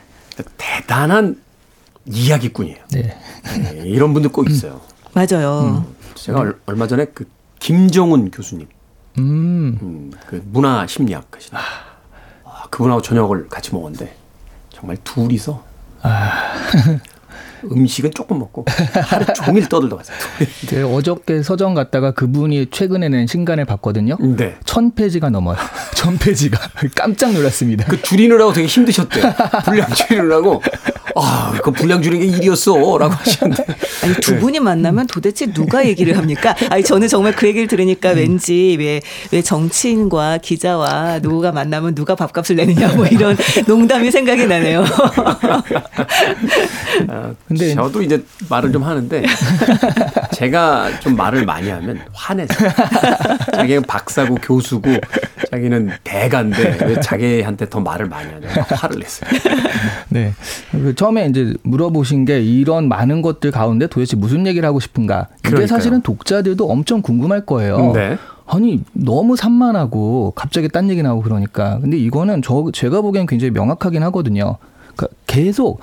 [0.56, 1.40] 대단한
[2.06, 2.78] 이야기꾼이에요.
[2.92, 3.02] 네.
[3.02, 3.82] 네.
[3.84, 4.80] 이런 분들 꼭 있어요.
[5.12, 5.84] 맞아요.
[5.86, 7.28] 음, 제가 얼마 전에 그
[7.60, 8.66] 김정훈 교수님,
[9.18, 9.78] 음.
[9.82, 11.60] 음, 그 문화 심리학 하시는
[12.44, 14.16] 아, 그분하고 저녁을 같이 먹었는데
[14.70, 15.62] 정말 둘이서
[16.02, 16.54] 아.
[17.70, 18.64] 음식은 조금 먹고
[19.06, 20.16] 하루 종일 떠들다 갔어요.
[20.68, 24.16] 네, 어저께 서점 갔다가 그분이 최근에 낸 신간을 봤거든요.
[24.20, 24.56] 네.
[24.64, 25.56] 천 페이지가 넘어요.
[25.94, 26.58] 천 페이지가
[26.96, 27.84] 깜짝 놀랐습니다.
[27.86, 29.34] 그 줄이느라고 되게 힘드셨대요.
[29.64, 30.62] 분량 줄이느라고
[31.14, 33.64] 아, 그 분량 줄이는 게 일이었어라고 하셨는데.
[34.02, 36.54] 아니 두 분이 만나면 도대체 누가 얘기를 합니까?
[36.70, 38.16] 아니 저는 정말 그 얘기를 들으니까 음.
[38.16, 44.84] 왠지 왜 왜 정치인과 기자와 누가 만나면 누가 밥값을 내느냐 뭐 이런 농담이 생각이 나네요.
[47.52, 49.22] 아, 근데 저도 이제 말을 좀 하는데
[50.32, 52.54] 제가 좀 말을 많이 하면 화내서
[53.54, 54.90] 자기는 박사고 교수고
[55.50, 59.30] 자기는 대가인데 왜 자기한테 더 말을 많이 하냐 화를 냈어요.
[60.08, 60.32] 네.
[60.70, 65.28] 그 처음에 이제 물어보신 게 이런 많은 것들 가운데 도대체 무슨 얘기를 하고 싶은가?
[65.40, 65.66] 이게 그러니까요.
[65.66, 67.92] 사실은 독자들도 엄청 궁금할 거예요.
[67.92, 68.16] 네.
[68.46, 74.02] 아니 너무 산만하고 갑자기 딴 얘기 나오고 그러니까 근데 이거는 저 제가 보기엔 굉장히 명확하긴
[74.04, 74.56] 하거든요.
[74.94, 75.80] 그러니까 계속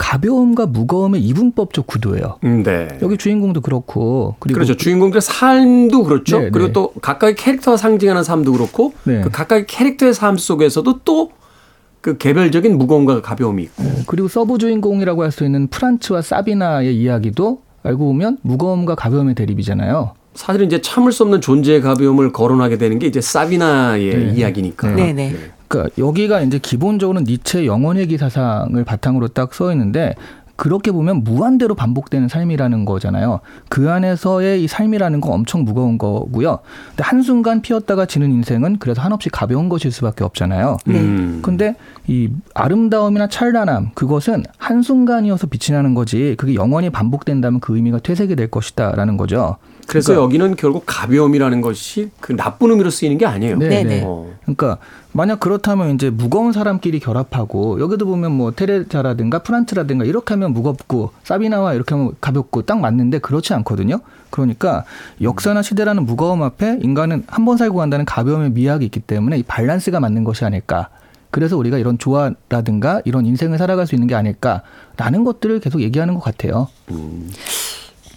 [0.00, 2.38] 가벼움과 무거움의 이분법적 구도예요.
[2.44, 2.88] 음, 네.
[3.02, 4.74] 여기 주인공도 그렇고 그리고 그렇죠.
[4.74, 6.38] 주인공들의 삶도 그렇죠.
[6.40, 6.72] 네, 그리고 네.
[6.72, 9.20] 또 각각의 캐릭터가 상징하는 삶도 그렇고 네.
[9.20, 11.30] 그 각각의 캐릭터의 삶 속에서도 또
[12.00, 17.60] 그 개별적인 무거움과 가벼움이 있고 네, 그리고 서브 주인공이라고 할 수 있는 프란츠와 사비나의 이야기도
[17.82, 20.14] 알고 보면 무거움과 가벼움의 대립이잖아요.
[20.34, 24.32] 사실은 이제 참을 수 없는 존재의 가벼움을 거론하게 되는 게 이제 사비나의 네.
[24.34, 24.92] 이야기니까.
[24.92, 25.34] 네, 네.
[25.70, 30.14] 그러니까 여기가 이제 기본적으로 니체 영원회기 사상을 바탕으로 딱 써 있는데
[30.56, 33.40] 그렇게 보면 무한대로 반복되는 삶이라는 거잖아요.
[33.70, 36.58] 그 안에서의 이 삶이라는 건 엄청 무거운 거고요.
[36.90, 40.76] 근데 한순간 피었다가 지는 인생은 그래서 한없이 가벼운 것일 수밖에 없잖아요.
[40.84, 41.00] 네.
[41.00, 41.40] 음.
[41.42, 48.36] 근데 이 아름다움이나 찬란함 그것은 한순간이어서 빛이 나는 거지 그게 영원히 반복된다면 그 의미가 퇴색이
[48.36, 49.56] 될 것이다라는 거죠.
[49.90, 53.56] 그래서 그러니까, 여기는 결국 가벼움이라는 것이 그 나쁜 의미로 쓰이는 게 아니에요.
[53.56, 53.82] 네, 네.
[53.84, 54.02] 네.
[54.06, 54.30] 어.
[54.42, 54.78] 그러니까
[55.10, 61.74] 만약 그렇다면 이제 무거운 사람끼리 결합하고 여기도 보면 뭐 테레자라든가 프란츠라든가 이렇게 하면 무겁고 사비나와
[61.74, 63.98] 이렇게 하면 가볍고 딱 맞는데 그렇지 않거든요.
[64.30, 64.84] 그러니까
[65.20, 69.98] 역사나 시대라는 무거움 앞에 인간은 한 번 살고 간다는 가벼움의 미학이 있기 때문에 이 밸런스가
[69.98, 70.88] 맞는 것이 아닐까.
[71.32, 76.20] 그래서 우리가 이런 조화라든가 이런 인생을 살아갈 수 있는 게 아닐까라는 것들을 계속 얘기하는 것
[76.20, 76.68] 같아요.
[76.90, 77.28] 음.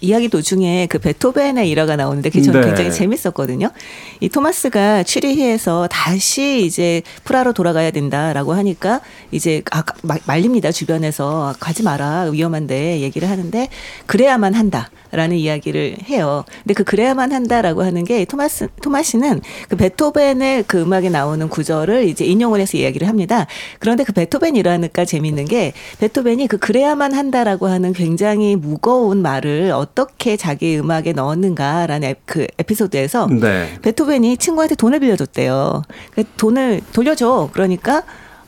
[0.04, 2.68] 이야기 도중에 그 베토벤의 일화가 나오는데 그게 저는 네.
[2.68, 3.72] 굉장히 재밌었거든요.
[4.20, 9.00] 이 토마스가 취리히에서 다시 이제 프라로 돌아가야 된다라고 하니까
[9.32, 9.82] 이제 아,
[10.26, 10.74] 말립니다.
[10.74, 13.70] 주변에서 가지 마라 위험한데 얘기를 하는데
[14.06, 14.90] 그래야만 한다.
[15.14, 16.44] 라는 이야기를 해요.
[16.64, 22.26] 근데 그 그래야만 한다라고 하는 게 토마스 토마시는 그 베토벤의 그 음악에 나오는 구절을 이제
[22.26, 23.46] 인용을 해서 이야기를 합니다.
[23.78, 30.38] 그런데 그 베토벤이라니까 재밌는 게 베토벤이 그 그래야만 한다라고 하는 굉장히 무거운 말을 어 떻게
[30.38, 33.80] 자기 음악에 넣었는가라는 그 에피소드에서 네.
[33.82, 35.84] 베토벤이 친구한테 돈을 빌려줬대요.
[36.16, 37.50] 그 돈을 돌려줘.
[37.54, 38.04] 그러니까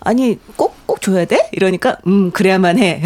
[0.05, 1.49] 아니 꼭 꼭 줘야 돼?
[1.51, 3.01] 이러니까 음 그래야만 해.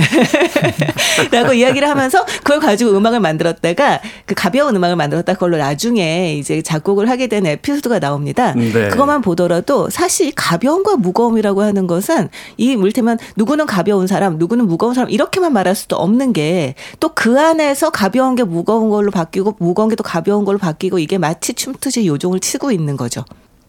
[1.32, 7.10] 라고 이야기를 하면서 그걸 가지고 음악을 만들었다가 그 가벼운 음악을 만들었다 그걸로 나중에 이제 작곡을
[7.10, 8.54] 하게 된 에피소드가 나옵니다.
[8.54, 8.90] 네.
[8.90, 15.10] 그것만 보더라도 사실 가벼움과 무거움이라고 하는 것은 이 물테면 누구는 가벼운 사람, 누구는 무거운 사람
[15.10, 19.96] 이렇게만 말할 수도 없는 게 또 그 안에서 가벼운 게 무거운 걸로 바뀌고 무거운 게
[19.96, 23.24] 또 가벼운 걸로 바뀌고 이게 마치 춤트지 요종을 치고 있는 거죠.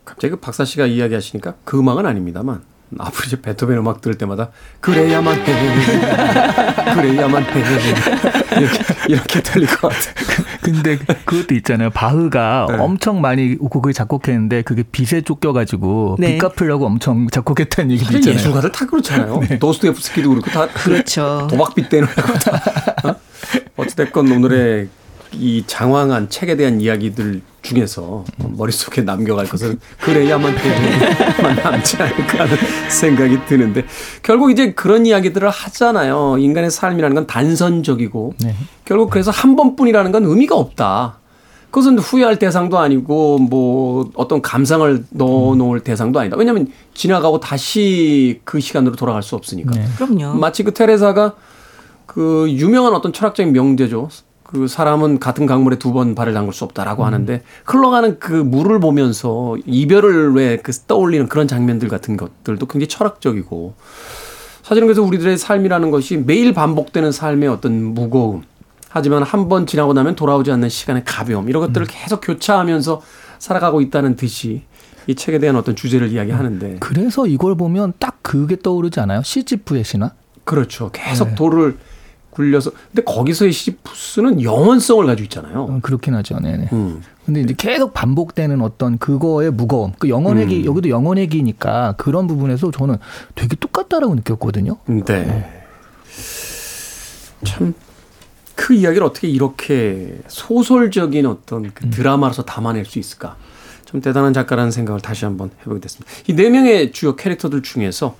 [0.05, 2.63] 갑자기 그 박사 씨가 이야기하시니까 그 음악은 아닙니다만
[2.99, 4.51] 앞으로 이제 베토벤 음악 들을 때마다
[4.81, 5.45] 그래야만 해
[6.95, 7.61] 그래야만 해
[8.61, 10.01] 이렇게 이렇게 들릴 것 같아.
[10.63, 11.91] 근데 그것도 있잖아요.
[11.91, 12.77] 바흐가 네.
[12.79, 16.33] 엄청 많이 곡을 작곡했는데 그게 빛에 쫓겨가지고 네.
[16.33, 18.39] 빚 갚으려고 엄청 작곡했다는 얘기도 있잖아요.
[18.39, 19.41] 예술가들 다 그렇잖아요.
[19.49, 19.59] 네.
[19.59, 21.47] 도스토옙스키도 그렇고 다 그렇죠.
[21.51, 22.63] 도박빚 때문고 다.
[23.05, 23.15] 어?
[23.77, 24.89] 어찌됐건 오늘의
[25.33, 32.57] 이 장황한 책에 대한 이야기들 중에서 머릿속에 남겨갈 것은 그래야만 해만 남지 않을까 하는
[32.89, 33.85] 생각이 드는데
[34.23, 36.37] 결국 이제 그런 이야기들을 하잖아요.
[36.39, 38.55] 인간의 삶이라는 건 단선적이고 네.
[38.85, 41.19] 결국 그래서 한 번뿐이라는 건 의미가 없다.
[41.71, 45.85] 그것은 후회할 대상도 아니고 뭐 어떤 감상을 넣어놓을 음.
[45.85, 46.37] 대상도 아니다.
[46.37, 49.71] 왜냐하면 지나가고 다시 그 시간으로 돌아갈 수 없으니까.
[49.73, 49.85] 네.
[49.97, 50.37] 그럼요.
[50.39, 51.35] 마치 그 테레사가
[52.07, 54.09] 그 유명한 어떤 철학적인 명제죠.
[54.53, 57.07] 그 사람은 같은 강물에 두 번 발을 담글 수 없다라고 음.
[57.07, 63.75] 하는데 흘러가는 그 물을 보면서 이별을 왜 그 떠올리는 그런 장면들 같은 것들도 굉장히 철학적이고
[64.63, 68.43] 사실은 그래서 우리들의 삶이라는 것이 매일 반복되는 삶의 어떤 무거움
[68.89, 71.89] 하지만 한 번 지나고 나면 돌아오지 않는 시간의 가벼움 이런 것들을 음.
[71.91, 73.01] 계속 교차하면서
[73.39, 74.63] 살아가고 있다는 듯이
[75.07, 79.23] 이 책에 대한 어떤 주제를 이야기하는데 그래서 이걸 보면 딱 그게 떠오르지 않아요?
[79.25, 80.13] 시지프의 신화?
[80.45, 80.91] 그렇죠.
[80.93, 81.35] 계속 네.
[81.37, 81.77] 돌을
[82.31, 85.63] 굴려서 근데 거기서의 시지푸스는 영원성을 가지고 있잖아요.
[85.63, 86.39] 어, 그렇긴 하죠.
[86.41, 86.69] 네네.
[86.73, 87.03] 음.
[87.27, 90.65] 근데 이제 계속 반복되는 어떤 그거의 무거움, 그 영원회기 음.
[90.65, 92.97] 여기도 영원회기니까 그런 부분에서 저는
[93.35, 94.77] 되게 똑같다라고 느꼈거든요.
[94.87, 95.03] 네.
[95.05, 95.65] 네.
[97.45, 97.75] 참
[98.61, 101.91] 그 이야기를 어떻게 이렇게 소설적인 어떤 그 음.
[101.91, 103.37] 드라마로서 담아낼 수 있을까?
[103.87, 106.13] 좀 대단한 작가라는 생각을 다시 한번 해보게 됐습니다.
[106.29, 108.17] 이 네 명의 주요 캐릭터들 중에서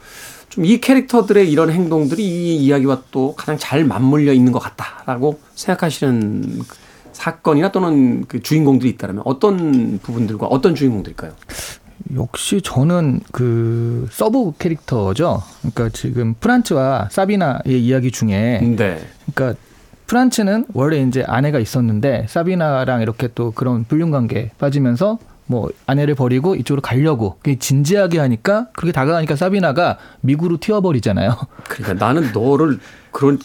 [0.51, 6.61] 좀 이 캐릭터들의 이런 행동들이 이 이야기와 또 가장 잘 맞물려 있는 것 같다라고 생각하시는
[7.13, 11.33] 사건이나 또는 그 주인공들이 있다면 어떤 부분들과 어떤 주인공들일까요?
[12.15, 15.43] 역시 저는 그 서브 캐릭터죠.
[15.61, 19.01] 그러니까 지금 프란츠와 사비나의 이야기 중에 네.
[19.33, 19.61] 그러니까
[20.07, 25.19] 프란츠는 원래 이제 아내가 있었는데 사비나랑 이렇게 또 그런 불륜 관계 빠지면서
[25.51, 31.37] 뭐 아내를 버리고 이쪽으로 가려고 진지하게 하니까 그렇게 다가가니까 사비나가 미국으로 튀어버리잖아요.
[31.67, 32.79] 그러니까 나는 너를
[33.11, 33.41] 그런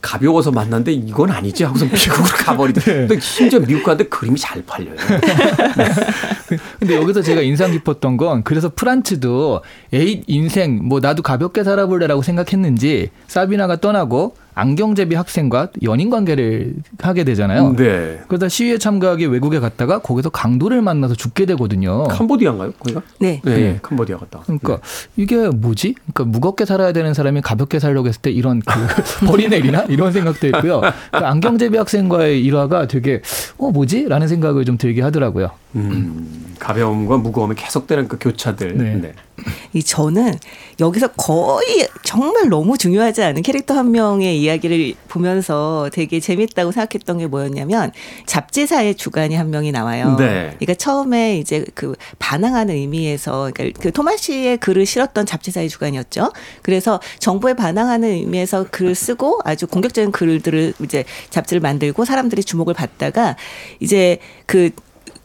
[0.00, 3.06] 가벼워서 만났는데 이건 아니지 하고서 미국으로 가버리다.
[3.08, 3.20] 네.
[3.20, 4.94] 심지어 미국 가는데 그림이 잘 팔려요.
[6.78, 13.10] 근데 여기서 제가 인상 깊었던 건 그래서 프란츠도 에이 인생 뭐 나도 가볍게 살아볼래라고 생각했는지
[13.26, 17.74] 사비나가 떠나고 안경제비 학생과 연인 관계를 하게 되잖아요.
[17.76, 18.20] 네.
[18.28, 22.04] 그러다 시위에 참가하기 외국에 갔다가 거기서 강도를 만나서 죽게 되거든요.
[22.04, 22.72] 캄보디아인가요?
[22.72, 23.02] 거기가?
[23.18, 23.40] 네.
[23.44, 23.56] 네.
[23.56, 23.78] 네.
[23.82, 24.40] 캄보디아 갔다.
[24.40, 25.22] 그러니까 네.
[25.22, 25.94] 이게 뭐지?
[26.12, 28.74] 그러니까 무겁게 살아야 되는 사람이 가볍게 살려고 했을 때 이런 그
[29.26, 30.80] 벌이 내리나 이런 생각도 있고요.
[31.10, 33.22] 그 안경제비 학생과의 일화가 되게
[33.58, 34.08] 어 뭐지?
[34.08, 35.50] 라는 생각을 좀 들게 하더라고요.
[35.76, 38.76] 음, 가벼움과 무거움이 계속되는 그 교차들.
[38.76, 38.94] 네.
[38.96, 39.12] 네.
[39.72, 40.34] 이 저는
[40.80, 47.26] 여기서 거의 정말 너무 중요하지 않은 캐릭터 한 명의 이야기를 보면서 되게 재밌다고 생각했던 게
[47.26, 47.92] 뭐였냐면
[48.26, 50.16] 잡지사의 주간이 한 명이 나와요.
[50.18, 50.54] 네.
[50.58, 56.32] 그러니까 처음에 이제 그 반항하는 의미에서 그러니까 그 토마시의 글을 실었던 잡지사의 주간이었죠.
[56.62, 63.36] 그래서 정부에 반항하는 의미에서 글을 쓰고 아주 공격적인 글들을 이제 잡지를 만들고 사람들이 주목을 받다가
[63.78, 64.70] 이제 그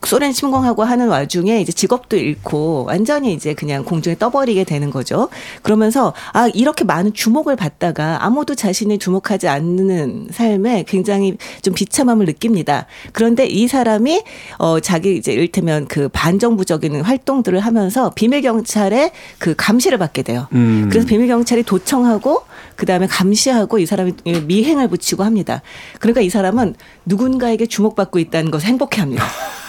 [0.06, 5.30] 소련 침공하고 하는 와중에 이제 직업도 잃고 완전히 이제 그냥 공중에 떠버리게 되는 거죠.
[5.62, 12.86] 그러면서 아 이렇게 많은 주목을 받다가 아무도 자신이 주목하지 않는 삶에 굉장히 좀 비참함을 느낍니다.
[13.12, 14.24] 그런데 이 사람이
[14.60, 20.48] 어 자기 이제 일테면 그 반정부적인 활동들을 하면서 비밀 경찰의 그 감시를 받게 돼요.
[20.54, 20.88] 음.
[20.90, 22.44] 그래서 비밀 경찰이 도청하고
[22.76, 24.14] 그 다음에 감시하고 이 사람이
[24.46, 25.62] 미행을 붙이고 합니다.
[26.00, 26.76] 그러니까 이 사람은
[27.06, 29.26] 누군가에게 주목받고 있다는 것을 행복해 합니다.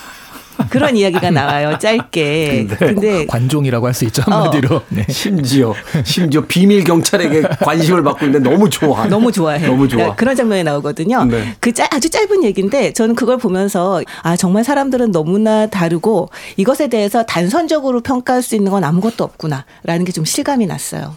[0.71, 1.79] 그런 이야기가 나와요.
[1.79, 2.67] 짧게.
[2.69, 4.77] 근데, 근데 관종이라고 할 수 있죠 한마디로.
[4.77, 4.83] 어.
[4.91, 5.07] 네.
[5.09, 9.07] 심지어 심지어 비밀 경찰에게 관심을 받고 있는데 너무 좋아.
[9.07, 9.67] 너무 좋아해.
[9.67, 10.15] 너무 좋아.
[10.17, 11.25] 그런 장면이 나오거든요.
[11.25, 11.55] 네.
[11.61, 17.25] 그 짜, 아주 짧은 얘기인데 저는 그걸 보면서 아 정말 사람들은 너무나 다르고 이것에 대해서
[17.25, 21.15] 단선적으로 평가할 수 있는 건 아무것도 없구나라는 게 좀 실감이 났어요.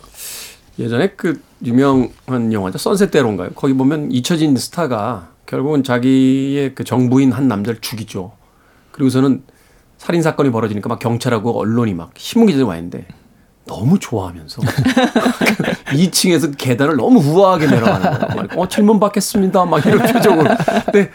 [0.77, 2.77] 예전에 그 유명한 영화죠.
[2.77, 3.49] 선셋대로인가요?
[3.55, 8.31] 거기 보면 잊혀진 스타가 결국은 자기의 그 정부인 한 남자를 죽이죠.
[8.91, 9.43] 그리고서는
[9.97, 13.05] 살인 사건이 벌어지니까 막 경찰하고 언론이 막 신문 기자들 와 있는데
[13.65, 14.61] 너무 좋아하면서
[15.93, 18.47] 2층에서 계단을 너무 우아하게 내려가는 거예요.
[18.55, 19.65] 어, 질문 받겠습니다.
[19.65, 20.49] 막 이런 표정으로.
[20.85, 21.11] 근데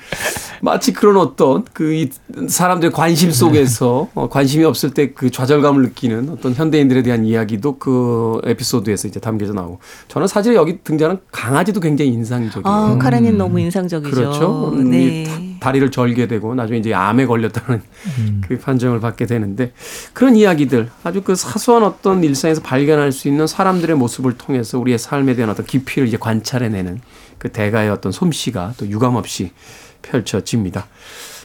[0.61, 2.09] 마치 그런 어떤 그
[2.49, 8.41] 사람들의 관심 속에서 어, 관심이 없을 때 그 좌절감을 느끼는 어떤 현대인들에 대한 이야기도 그
[8.45, 9.79] 에피소드에서 이제 담겨져 나오고
[10.09, 12.65] 저는 사실 여기 등장하는 강아지도 굉장히 인상적이에요.
[12.65, 13.39] 아, 카렌이 음.
[13.39, 14.15] 너무 인상적이죠.
[14.15, 14.71] 그렇죠.
[14.73, 15.57] 음, 네.
[15.61, 17.83] 다리를 절게 되고 나중에 이제 암에 걸렸다는
[18.19, 18.43] 음.
[18.47, 19.73] 그 판정을 받게 되는데
[20.13, 25.35] 그런 이야기들 아주 그 사소한 어떤 일상에서 발견할 수 있는 사람들의 모습을 통해서 우리의 삶에
[25.35, 27.01] 대한 어떤 깊이를 이제 관찰해내는
[27.39, 29.53] 그 대가의 어떤 솜씨가 또 유감없이
[30.05, 30.87] 펼쳐집니다.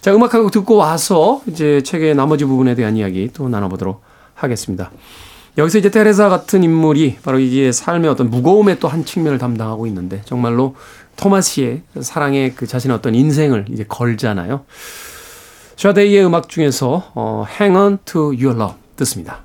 [0.01, 4.01] 자, 음악 한곡 듣고 와서 이제 책의 나머지 부분에 대한 이야기 또 나눠보도록
[4.35, 4.91] 하겠습니다.
[5.57, 10.21] 여기서 이제 테레사 같은 인물이 바로 이게 삶의 어떤 무거움의 또 한 측면을 담당하고 있는데
[10.23, 10.75] 정말로
[11.17, 14.63] 토마스의 사랑의 그 자신의 어떤 인생을 이제 걸잖아요.
[15.75, 19.43] 샤데이의 음악 중에서 어, Hang on to your love 듣습니다.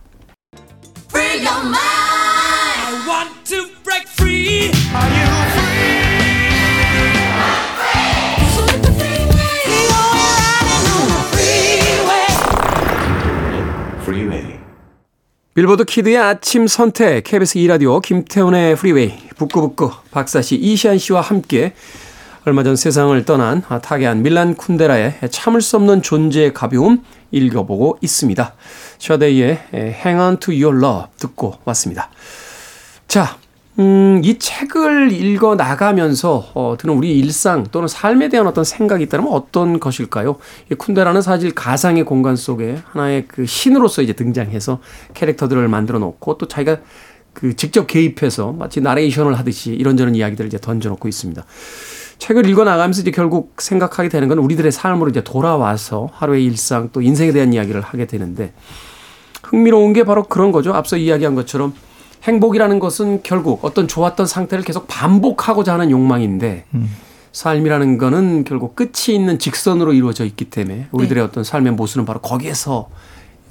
[15.54, 21.74] 빌보드 키드의 아침 선택, KBS 2라디오, 김태훈의 프리웨이, 북끄북끄, 박사씨, 이시한 씨와 함께
[22.44, 28.52] 얼마 전 세상을 떠난 타계한 밀란 쿤데라의 참을 수 없는 존재의 가벼움 읽어보고 있습니다.
[28.98, 32.10] 샤데이의 Hang on to your love 듣고 왔습니다.
[33.06, 33.36] 자,
[33.80, 39.26] 음, 이 책을 읽어 나가면서 어, 드는 우리 일상 또는 삶에 대한 어떤 생각이 있다면
[39.32, 40.36] 어떤 것일까요?
[40.70, 44.78] 이 쿤데라는 사실 가상의 공간 속에 하나의 그 신으로서 이제 등장해서
[45.14, 46.78] 캐릭터들을 만들어 놓고 또 자기가
[47.32, 51.44] 그 직접 개입해서 마치 나레이션을 하듯이 이런저런 이야기들을 이제 던져 놓고 있습니다.
[52.18, 57.02] 책을 읽어 나가면서 이제 결국 생각하게 되는 건 우리들의 삶으로 이제 돌아와서 하루의 일상 또
[57.02, 58.52] 인생에 대한 이야기를 하게 되는데
[59.42, 60.72] 흥미로운 게 바로 그런 거죠.
[60.72, 61.74] 앞서 이야기한 것처럼
[62.24, 66.90] 행복이라는 것은 결국 어떤 좋았던 상태를 계속 반복하고자 하는 욕망인데 음.
[67.32, 71.28] 삶이라는 거는 결국 끝이 있는 직선으로 이루어져 있기 때문에 우리들의 네.
[71.28, 72.88] 어떤 삶의 모습은 바로 거기에서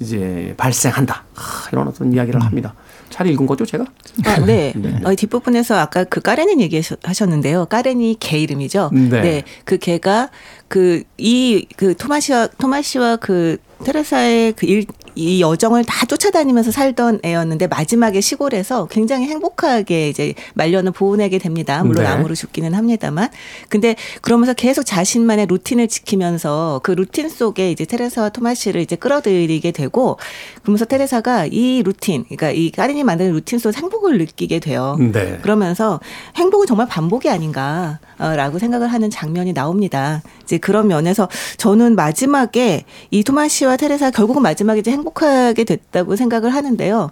[0.00, 1.24] 이제 발생한다.
[1.34, 2.46] 하, 이런 어떤 이야기를 음.
[2.46, 2.74] 합니다.
[3.10, 3.84] 잘 읽은 거죠, 제가?
[4.24, 4.72] 아, 네.
[4.76, 5.00] 네.
[5.04, 7.66] 어, 뒷부분에서 아까 그 까레닌 얘기하셨는데요.
[7.66, 8.90] 까레니 개 이름이죠.
[8.92, 9.08] 네.
[9.08, 9.42] 네.
[9.64, 10.30] 그 개가
[10.68, 17.68] 그, 이, 그 토마시와, 토마시와 그 테레사의 그 일, 이 여정을 다 쫓아다니면서 살던 애였는데
[17.68, 21.84] 마지막에 시골에서 굉장히 행복하게 이제 말년을 보내게 됩니다.
[21.84, 22.10] 물론 네.
[22.10, 23.28] 암으로 죽기는 합니다만.
[23.68, 30.18] 근데 그러면서 계속 자신만의 루틴을 지키면서 그 루틴 속에 이제 테레사와 토마시를 이제 끌어들이게 되고
[30.62, 34.96] 그러면서 테레사가 이 루틴, 그러니까 이 카레닌이 만드는 루틴 속에 행복을 느끼게 돼요.
[34.98, 35.38] 네.
[35.42, 36.00] 그러면서
[36.36, 40.22] 행복은 정말 반복이 아닌가라고 생각을 하는 장면이 나옵니다.
[40.54, 47.10] 이제 그런 면에서 저는 마지막에 이 토마시와 테레사 결국은 마지막에 이제 행복하게 됐다고 생각을 하는데요.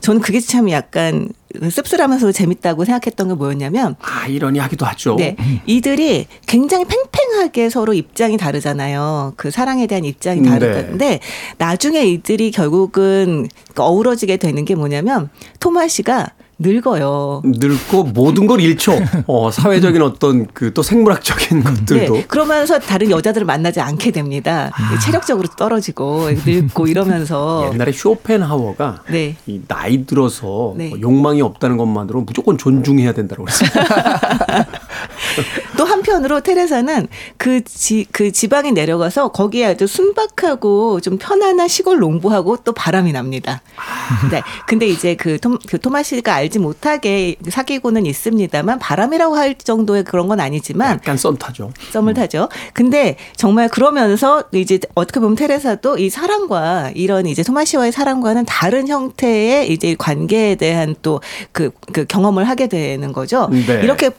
[0.00, 1.28] 저는 그게 참 약간
[1.70, 5.16] 씁쓸하면서 재밌다고 생각했던 게 뭐였냐면 아 이러니하기도 하죠.
[5.16, 9.34] 네, 이들이 굉장히 팽팽하게 서로 입장이 다르잖아요.
[9.36, 11.20] 그 사랑에 대한 입장이 다르던데 네.
[11.58, 15.28] 나중에 이들이 결국은 어우러지게 되는 게 뭐냐면
[15.58, 16.28] 토마시가
[16.60, 17.42] 늙어요.
[17.44, 18.92] 늙고 모든 걸 잃죠.
[19.26, 22.14] 어, 사회적인 어떤 그 또 생물학적인 것들도.
[22.14, 24.70] 네, 그러면서 다른 여자들을 만나지 않게 됩니다.
[24.72, 24.98] 아.
[24.98, 27.70] 체력적으로 떨어지고 늙고 이러면서.
[27.72, 29.36] 옛날에 쇼펜하워가 네.
[29.46, 30.88] 이 나이 들어서 네.
[30.90, 33.70] 뭐 욕망이 없다는 것만으로 무조건 존중해야 된다고 그랬어요.
[35.76, 42.58] 또 한편으로 테레사는 그, 지, 그 지방에 내려가서 거기에 아주 순박하고 좀 편안한 시골 농부하고
[42.58, 43.62] 또 바람이 납니다.
[43.76, 44.28] 아.
[44.30, 44.42] 네.
[44.66, 50.40] 근데 이제 그, 토, 그 토마시가 알지 못하게 사귀고는 있습니다만 바람이라고 할 정도의 그런 건
[50.40, 51.72] 아니지만 약간 썸 타죠.
[51.92, 52.14] 썸을 음.
[52.14, 52.48] 타죠.
[52.74, 59.72] 근데 정말 그러면서 이제 어떻게 보면 테레사도 이 사랑과 이런 이제 토마시와의 사랑과는 다른 형태의
[59.72, 63.48] 이제 관계에 대한 또그 그 경험을 하게 되는 거죠.
[63.50, 63.80] 네.
[63.82, 64.10] 이렇게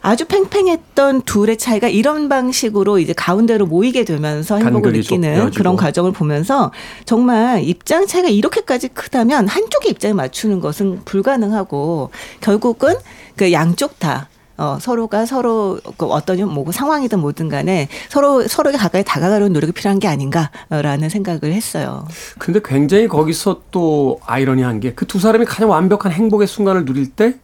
[0.00, 6.72] 아주 팽팽했던 둘의 차이가 이런 방식으로 이제 가운데로 모이게 되면서 행복을 느끼는 그런 과정을 보면서
[7.04, 12.94] 정말 입장 차이가 이렇게까지 크다면 한쪽의 입장에 맞추는 것은 불가능하고 결국은
[13.36, 14.28] 그 양쪽 다
[14.60, 20.00] 어, 서로가 서로 그 어떤 뭐 상황이든 뭐든 간에 서로 서로에게 가까이 다가가려는 노력이 필요한
[20.00, 22.04] 게 아닌가라는 생각을 했어요.
[22.38, 27.34] 근데 굉장히 거기서 또 아이러니한 게 그 두 사람이 가장 완벽한 행복의 순간을 누릴 때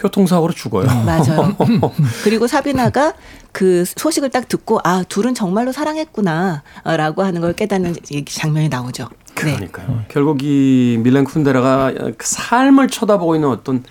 [0.00, 0.88] 교통사고로 죽어요.
[0.88, 1.04] 음.
[1.04, 1.56] 맞아요.
[2.24, 3.14] 그리고 사비나가
[3.52, 9.08] 그 소식을 딱 듣고 아 둘은 정말로 사랑했구나라고 하는 걸 깨닫는 장면이 나오죠.
[9.36, 9.54] 네.
[9.54, 9.88] 그러니까요.
[9.88, 10.04] 네.
[10.08, 13.84] 결국 이 밀란 쿤데라가 그 삶을 쳐다보고 있는 어떤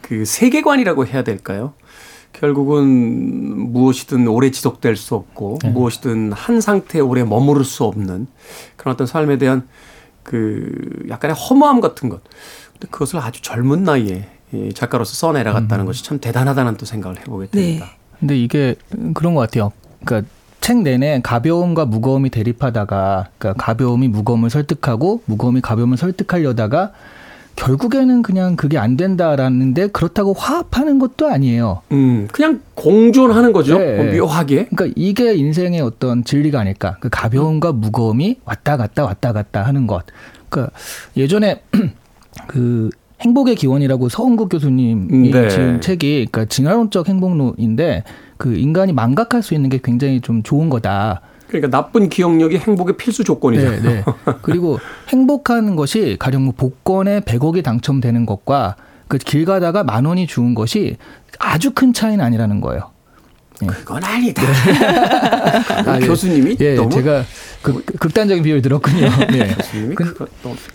[0.00, 1.74] 그 세계관이라고 해야 될까요?
[2.32, 5.70] 결국은 무엇이든 오래 지속될 수 없고 네.
[5.70, 8.26] 무엇이든 한 상태에 오래 머무를 수 없는
[8.76, 9.68] 그런 어떤 삶에 대한
[10.24, 12.22] 그 약간의 허무함 같은 것.
[12.72, 15.86] 근데 그것을 아주 젊은 나이에 이 작가로서 써내려갔다는 음.
[15.86, 17.86] 것이 참 대단하다는 또 생각을 해보게 됩니다.
[17.86, 17.92] 네.
[18.20, 18.76] 근데 이게
[19.14, 19.72] 그런 것 같아요.
[20.04, 20.30] 그러니까
[20.60, 26.92] 책 내내 가벼움과 무거움이 대립하다가 그러니까 가벼움이 무거움을 설득하고 무거움이 가벼움을 설득하려다가
[27.56, 31.82] 결국에는 그냥 그게 안 된다라는데 그렇다고 화합하는 것도 아니에요.
[31.92, 33.78] 음, 그냥 공존하는 거죠.
[33.78, 33.96] 네.
[33.96, 34.66] 뭐 묘하게.
[34.66, 36.96] 그러니까 이게 인생의 어떤 진리가 아닐까.
[37.00, 40.04] 그 가벼움과 무거움이 왔다 갔다 왔다 갔다 하는 것.
[40.48, 40.74] 그러니까
[41.16, 41.62] 예전에
[42.46, 42.90] 그
[43.22, 45.48] 행복의 기원이라고 서은국 교수님이 네.
[45.48, 48.04] 지은 책이 그러니까 진화론적 행복론인데
[48.36, 51.20] 그 인간이 망각할 수 있는 게 굉장히 좀 좋은 거다.
[51.48, 53.70] 그러니까 나쁜 기억력이 행복의 필수 조건이죠.
[53.70, 54.04] 네, 네.
[54.42, 58.76] 그리고 행복한 것이 가령 뭐 복권에 100억이 당첨되는 것과
[59.08, 60.96] 그 길 가다가 만 원이 주은 것이
[61.38, 62.90] 아주 큰 차이는 아니라는 거예요.
[63.62, 63.66] 예.
[63.66, 64.42] 그건 아니다.
[65.86, 66.06] 아, 예.
[66.06, 67.24] 교수님이 예, 너무 제가
[67.62, 69.06] 극, 극단적인 비유를 들었군요.
[69.34, 69.54] 예.
[69.94, 70.14] 근,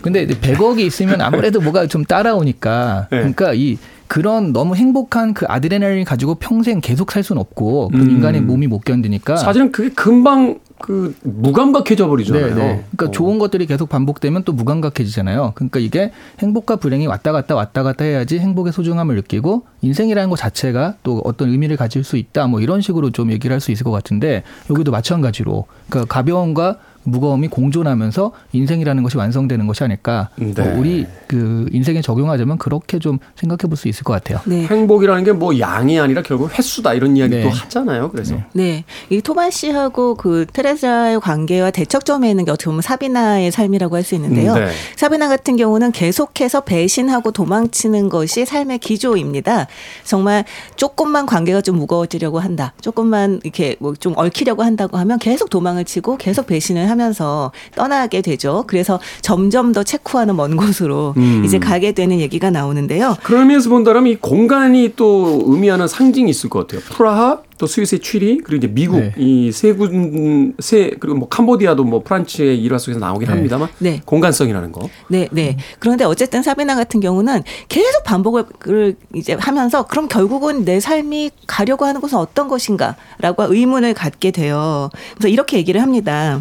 [0.00, 3.18] 근데 100억이 있으면 아무래도 뭐가 좀 따라오니까 네.
[3.18, 8.10] 그러니까 이 그런 너무 행복한 그 아드레날린 가지고 평생 계속 살 수는 없고 그 음.
[8.10, 12.46] 인간의 몸이 못 견디니까 사실은 그게 금방 그 무감각해져 버리잖아요.
[12.46, 12.84] 네, 네.
[12.90, 13.10] 그러니까 어.
[13.10, 15.52] 좋은 것들이 계속 반복되면 또 무감각해지잖아요.
[15.54, 20.94] 그러니까 이게 행복과 불행이 왔다 갔다 왔다 갔다 해야지 행복의 소중함을 느끼고 인생이라는 것 자체가
[21.02, 22.46] 또 어떤 의미를 가질 수 있다.
[22.46, 27.48] 뭐 이런 식으로 좀 얘기를 할 수 있을 것 같은데 여기도 마찬가지로 그러니까 가벼움과 무거움이
[27.48, 30.28] 공존하면서 인생이라는 것이 완성되는 것이 아닐까.
[30.36, 30.52] 네.
[30.56, 34.40] 뭐 우리 그 인생에 적용하자면 그렇게 좀 생각해 볼 수 있을 것 같아요.
[34.44, 34.66] 네.
[34.66, 37.48] 행복이라는 게 뭐 양이 아니라 결국 횟수다 이런 이야기도 네.
[37.48, 38.10] 하잖아요.
[38.10, 38.44] 그래서 네.
[38.52, 38.84] 네.
[39.08, 44.14] 이 토마 씨하고 그 테레사의 관계와 대척점에 있는 게 어떻게 보면 사비나의 삶이라고 할 수
[44.16, 44.54] 있는데요.
[44.54, 44.68] 네.
[44.96, 49.66] 사비나 같은 경우는 계속해서 배신하고 도망치는 것이 삶의 기조입니다.
[50.04, 50.44] 정말
[50.76, 52.72] 조금만 관계가 좀 무거워지려고 한다.
[52.80, 58.22] 조금만 이렇게 뭐 좀 얽히려고 한다고 하면 계속 도망을 치고 계속 배신을 하면 하면서 떠나게
[58.22, 58.64] 되죠.
[58.66, 61.42] 그래서 점점 더 체코와는 먼 곳으로 음.
[61.44, 63.16] 이제 가게 되는 얘기가 나오는데요.
[63.28, 66.80] 의미에서 본다면 이 공간이 또 의미하는 상징이 있을 것 같아요.
[66.94, 69.12] 프라하 또 스위스의 취리 그리고 이제 미국 네.
[69.16, 73.34] 이세 군세 그리고 뭐 캄보디아도 뭐 프란츠의 일화 속에서 나오긴 네.
[73.34, 74.00] 합니다만 네.
[74.04, 74.88] 공간성이라는 거.
[75.08, 75.56] 네, 네.
[75.78, 82.00] 그런데 어쨌든 사비나 같은 경우는 계속 반복을 이제 하면서 그럼 결국은 내 삶이 가려고 하는
[82.00, 84.90] 것은 어떤 것인가라고 의문을 갖게 돼요.
[85.16, 86.40] 그래서 이렇게 얘기를 합니다.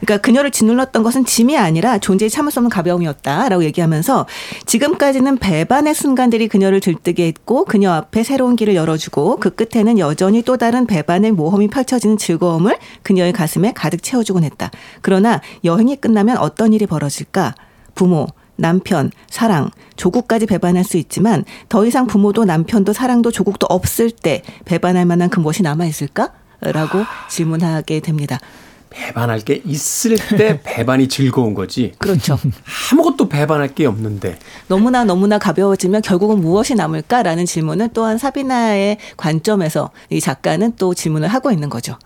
[0.00, 4.26] 그러니까 그녀를 짓눌렀던 것은 짐이 아니라 존재의 참을 수 없는 가벼움이었다라고 얘기하면서
[4.66, 10.56] 지금까지는 배반의 순간들이 그녀를 들뜨게 했고 그녀 앞에 새로운 길을 열어주고 그 끝에는 여전히 또
[10.56, 14.70] 다른 배반의 모험이 펼쳐지는 즐거움을 그녀의 가슴에 가득 채워주곤 했다.
[15.02, 17.54] 그러나 여행이 끝나면 어떤 일이 벌어질까?
[17.94, 18.26] 부모,
[18.56, 25.06] 남편, 사랑, 조국까지 배반할 수 있지만 더 이상 부모도 남편도 사랑도 조국도 없을 때 배반할
[25.06, 26.32] 만한 그 무엇이 남아 있을까?
[26.60, 28.38] 라고 질문하게 됩니다.
[28.90, 31.92] 배반할 게 있을 때 배반이 즐거운 거지.
[31.98, 32.38] 그렇죠.
[32.92, 34.38] 아무것도 배반할 게 없는데.
[34.68, 41.50] 너무나 너무나 가벼워지면 결국은 무엇이 남을까라는 질문은 또한 사비나의 관점에서 이 작가는 또 질문을 하고
[41.50, 41.96] 있는 거죠.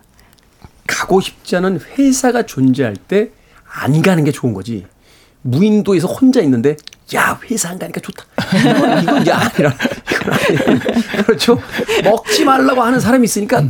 [0.87, 3.31] 가고 싶지 않은 회사가 존재할 때
[3.77, 4.87] 안 가는 게 좋은 거지.
[5.43, 6.77] 무인도에서 혼자 있는데
[7.15, 8.25] 야 회사 안 가니까 좋다.
[8.59, 9.75] 이건 이건 아니라
[10.11, 11.59] 이건 아니라 그렇죠.
[12.05, 13.65] 먹지 말라고 하는 사람이 있으니까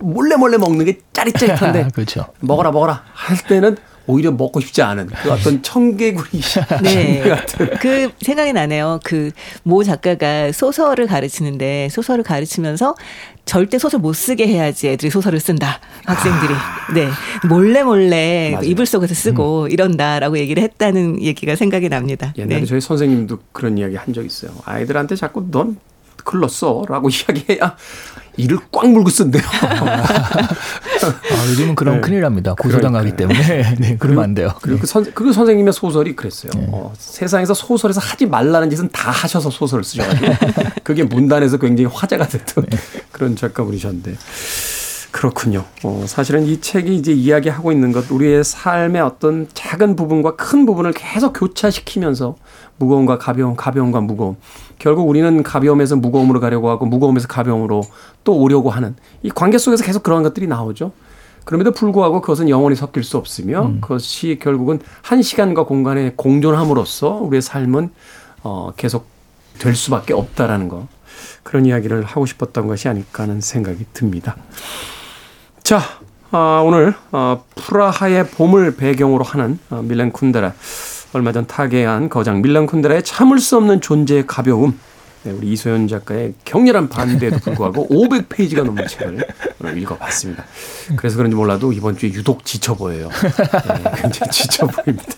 [0.00, 2.26] 몰래 몰래 먹는 게 짜릿짜릿한데 그렇죠.
[2.40, 3.76] 먹어라 먹어라 할 때는
[4.10, 6.40] 오히려 먹고 싶지 않은 그 어떤 청개구리
[6.82, 7.20] 네.
[7.28, 7.68] 같은.
[7.78, 9.00] 그 생각이 나네요.
[9.04, 9.30] 그
[9.64, 12.94] 모 작가가 소설을 가르치는데 소설을 가르치면서
[13.44, 15.78] 절대 소설 못 쓰게 해야지 애들이 소설을 쓴다.
[16.06, 16.54] 학생들이.
[16.54, 16.92] 아.
[16.94, 17.08] 네.
[17.50, 18.66] 몰래 몰래 맞아요.
[18.66, 19.70] 이불 속에서 쓰고 음.
[19.70, 22.32] 이런다라고 얘기를 했다는 얘기가 생각이 납니다.
[22.38, 22.66] 옛날에 네.
[22.66, 24.52] 저희 선생님도 그런 이야기 한 적 있어요.
[24.64, 25.76] 아이들한테 자꾸 넌
[26.24, 27.76] 글로 써라고 이야기해야
[28.38, 29.42] 이를 꽉 물고 쓴대요.
[29.62, 32.00] 아, 요즘은 그럼 네.
[32.00, 32.54] 큰일 납니다.
[32.54, 33.74] 고소당하기 때문에.
[33.78, 34.54] 네, 그러면 안 돼요.
[34.62, 36.52] 그리고 그, 선, 그 선생님의 소설이 그랬어요.
[36.54, 36.68] 네.
[36.70, 40.34] 어, 세상에서 소설에서 하지 말라는 짓은 다 하셔서 소설을 쓰셔가지고
[40.84, 42.78] 그게 문단에서 굉장히 화제가 됐던 네.
[43.12, 44.16] 그런 작가분이셨는데.
[45.18, 45.64] 그렇군요.
[45.82, 50.92] 어, 사실은 이 책이 이제 이야기하고 있는 것, 우리의 삶의 어떤 작은 부분과 큰 부분을
[50.92, 52.36] 계속 교차시키면서
[52.76, 54.36] 무거움과 가벼움, 가벼움과 무거움.
[54.78, 57.82] 결국 우리는 가벼움에서 무거움으로 가려고 하고 무거움에서 가벼움으로
[58.22, 58.94] 또 오려고 하는
[59.24, 60.92] 이 관계 속에서 계속 그런 것들이 나오죠.
[61.44, 63.80] 그럼에도 불구하고 그것은 영원히 섞일 수 없으며 음.
[63.80, 67.90] 그것이 결국은 한 시간과 공간에 공존함으로써 우리의 삶은
[68.44, 69.08] 어, 계속
[69.58, 70.86] 될 수밖에 없다라는 거.
[71.42, 74.36] 그런 이야기를 하고 싶었던 것이 아닐까 하는 생각이 듭니다.
[75.68, 75.82] 자,
[76.30, 80.54] 어, 오늘 어, 프라하의 봄을 배경으로 하는 어, 밀렌 쿤데라
[81.12, 84.78] 얼마 전 타계한 거장 밀렌 쿤데라의 참을 수 없는 존재의 가벼움
[85.24, 90.42] 네, 우리 이소연 작가의 격렬한 반대에도 불구하고 500페이지가 넘는 책을 읽어봤습니다.
[90.96, 93.10] 그래서 그런지 몰라도 이번 주에 유독 지쳐 보여요.
[93.10, 95.12] 네, 굉장히 지쳐 보입니다.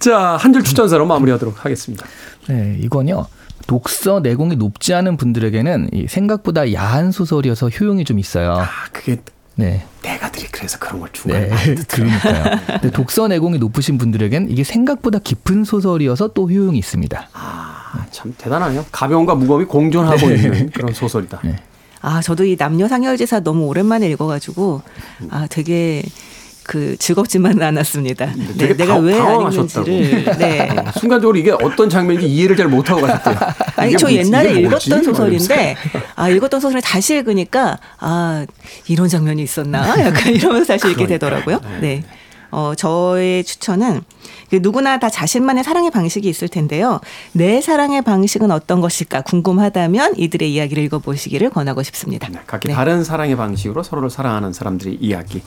[0.00, 2.04] 자, 한 줄 추천사로 마무리하도록 하겠습니다.
[2.48, 3.26] 네, 이건요.
[3.68, 8.54] 독서 내공이 높지 않은 분들에게는 생각보다 야한 소설이어서 효용이 좀 있어요.
[8.54, 9.18] 아, 그게
[9.58, 9.84] 네.
[10.02, 11.74] 내가 들이 그래서 그런 걸 중간에 네.
[11.74, 12.60] 그러니까요.
[12.66, 17.28] 근데 독서 내공이 높으신 분들에겐 이게 생각보다 깊은 소설이어서 또 효용이 있습니다.
[17.32, 18.86] 아, 참 대단하네요.
[18.92, 20.34] 가벼움과 무거움이 공존하고 네.
[20.36, 21.40] 있는 그런 소설이다.
[21.42, 21.56] 네.
[22.00, 24.82] 아, 저도 이 남녀 상열지사 너무 오랜만에 읽어가지고
[25.30, 26.04] 아, 되게
[26.68, 28.30] 그 즐겁지만은 않았습니다.
[28.58, 30.68] 네, 내가 왜 아닌지를 네.
[30.68, 33.36] 어, 순간적으로 이게 어떤 장면인지 이해를 잘 못하고 가셨대요.
[33.76, 35.76] 아니 저 옛날에 읽었던 소설인데
[36.14, 38.44] 아 읽었던 소설을 다시 읽으니까 아
[38.86, 41.58] 이런 장면이 있었나 약간 이러면서 다시 읽게 되더라고요.
[41.62, 41.80] 네.
[41.80, 42.04] 네.
[42.50, 44.02] 어, 저의 추천은
[44.50, 47.00] 그 누구나 다 자신만의 사랑의 방식이 있을 텐데요.
[47.32, 52.28] 내 사랑의 방식은 어떤 것일까 궁금하다면 이들의 이야기를 읽어보시기를 권하고 싶습니다.
[52.28, 52.74] 네, 각기 네.
[52.74, 55.42] 다른 사랑의 방식으로 서로를 사랑하는 사람들의 이야기.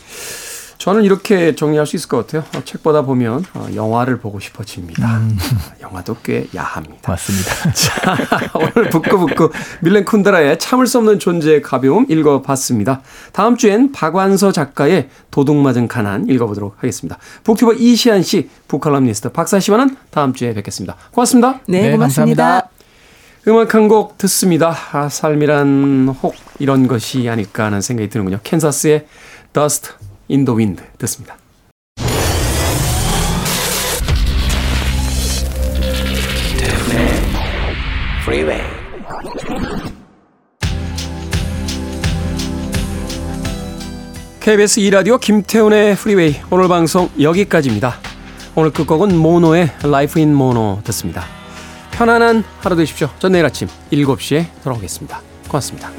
[0.81, 2.43] 저는 이렇게 정리할 수 있을 것 같아요.
[2.57, 5.17] 어, 책보다 보면 어, 영화를 보고 싶어집니다.
[5.19, 5.37] 음.
[5.79, 7.11] 영화도 꽤 야합니다.
[7.11, 7.51] 맞습니다.
[7.71, 8.15] 자,
[8.55, 9.51] 오늘 북구북구
[9.81, 13.03] 밀렌 쿤드라의 참을 수 없는 존재의 가벼움 읽어봤습니다.
[13.31, 17.19] 다음 주엔 박완서 작가의 도둑맞은 가난 읽어보도록 하겠습니다.
[17.43, 20.95] 북튜버 이시안 씨, 북칼럼니스트 박사 씨와는 다음 주에 뵙겠습니다.
[21.11, 21.59] 고맙습니다.
[21.67, 22.43] 네, 네 고맙습니다.
[22.43, 22.69] 감사합니다.
[23.47, 24.75] 음악 한 곡 듣습니다.
[24.93, 28.39] 아, 삶이란 혹 이런 것이 아닐까 하는 생각이 드는군요.
[28.43, 29.05] 캔사스의
[29.53, 29.91] Dust
[30.45, 31.37] the Wind 듣습니다.
[44.41, 47.99] KBS 2라디오 김태훈의 프리웨이 오늘 방송 여기까지입니다.
[48.55, 51.25] 오늘 끝곡은 모노의 Life in Mono 듣습니다.
[51.91, 53.09] 편안한 하루 되십시오.
[53.19, 55.21] 전 내일 아침 7시에 돌아오겠습니다.
[55.47, 55.91] 고맙습니다.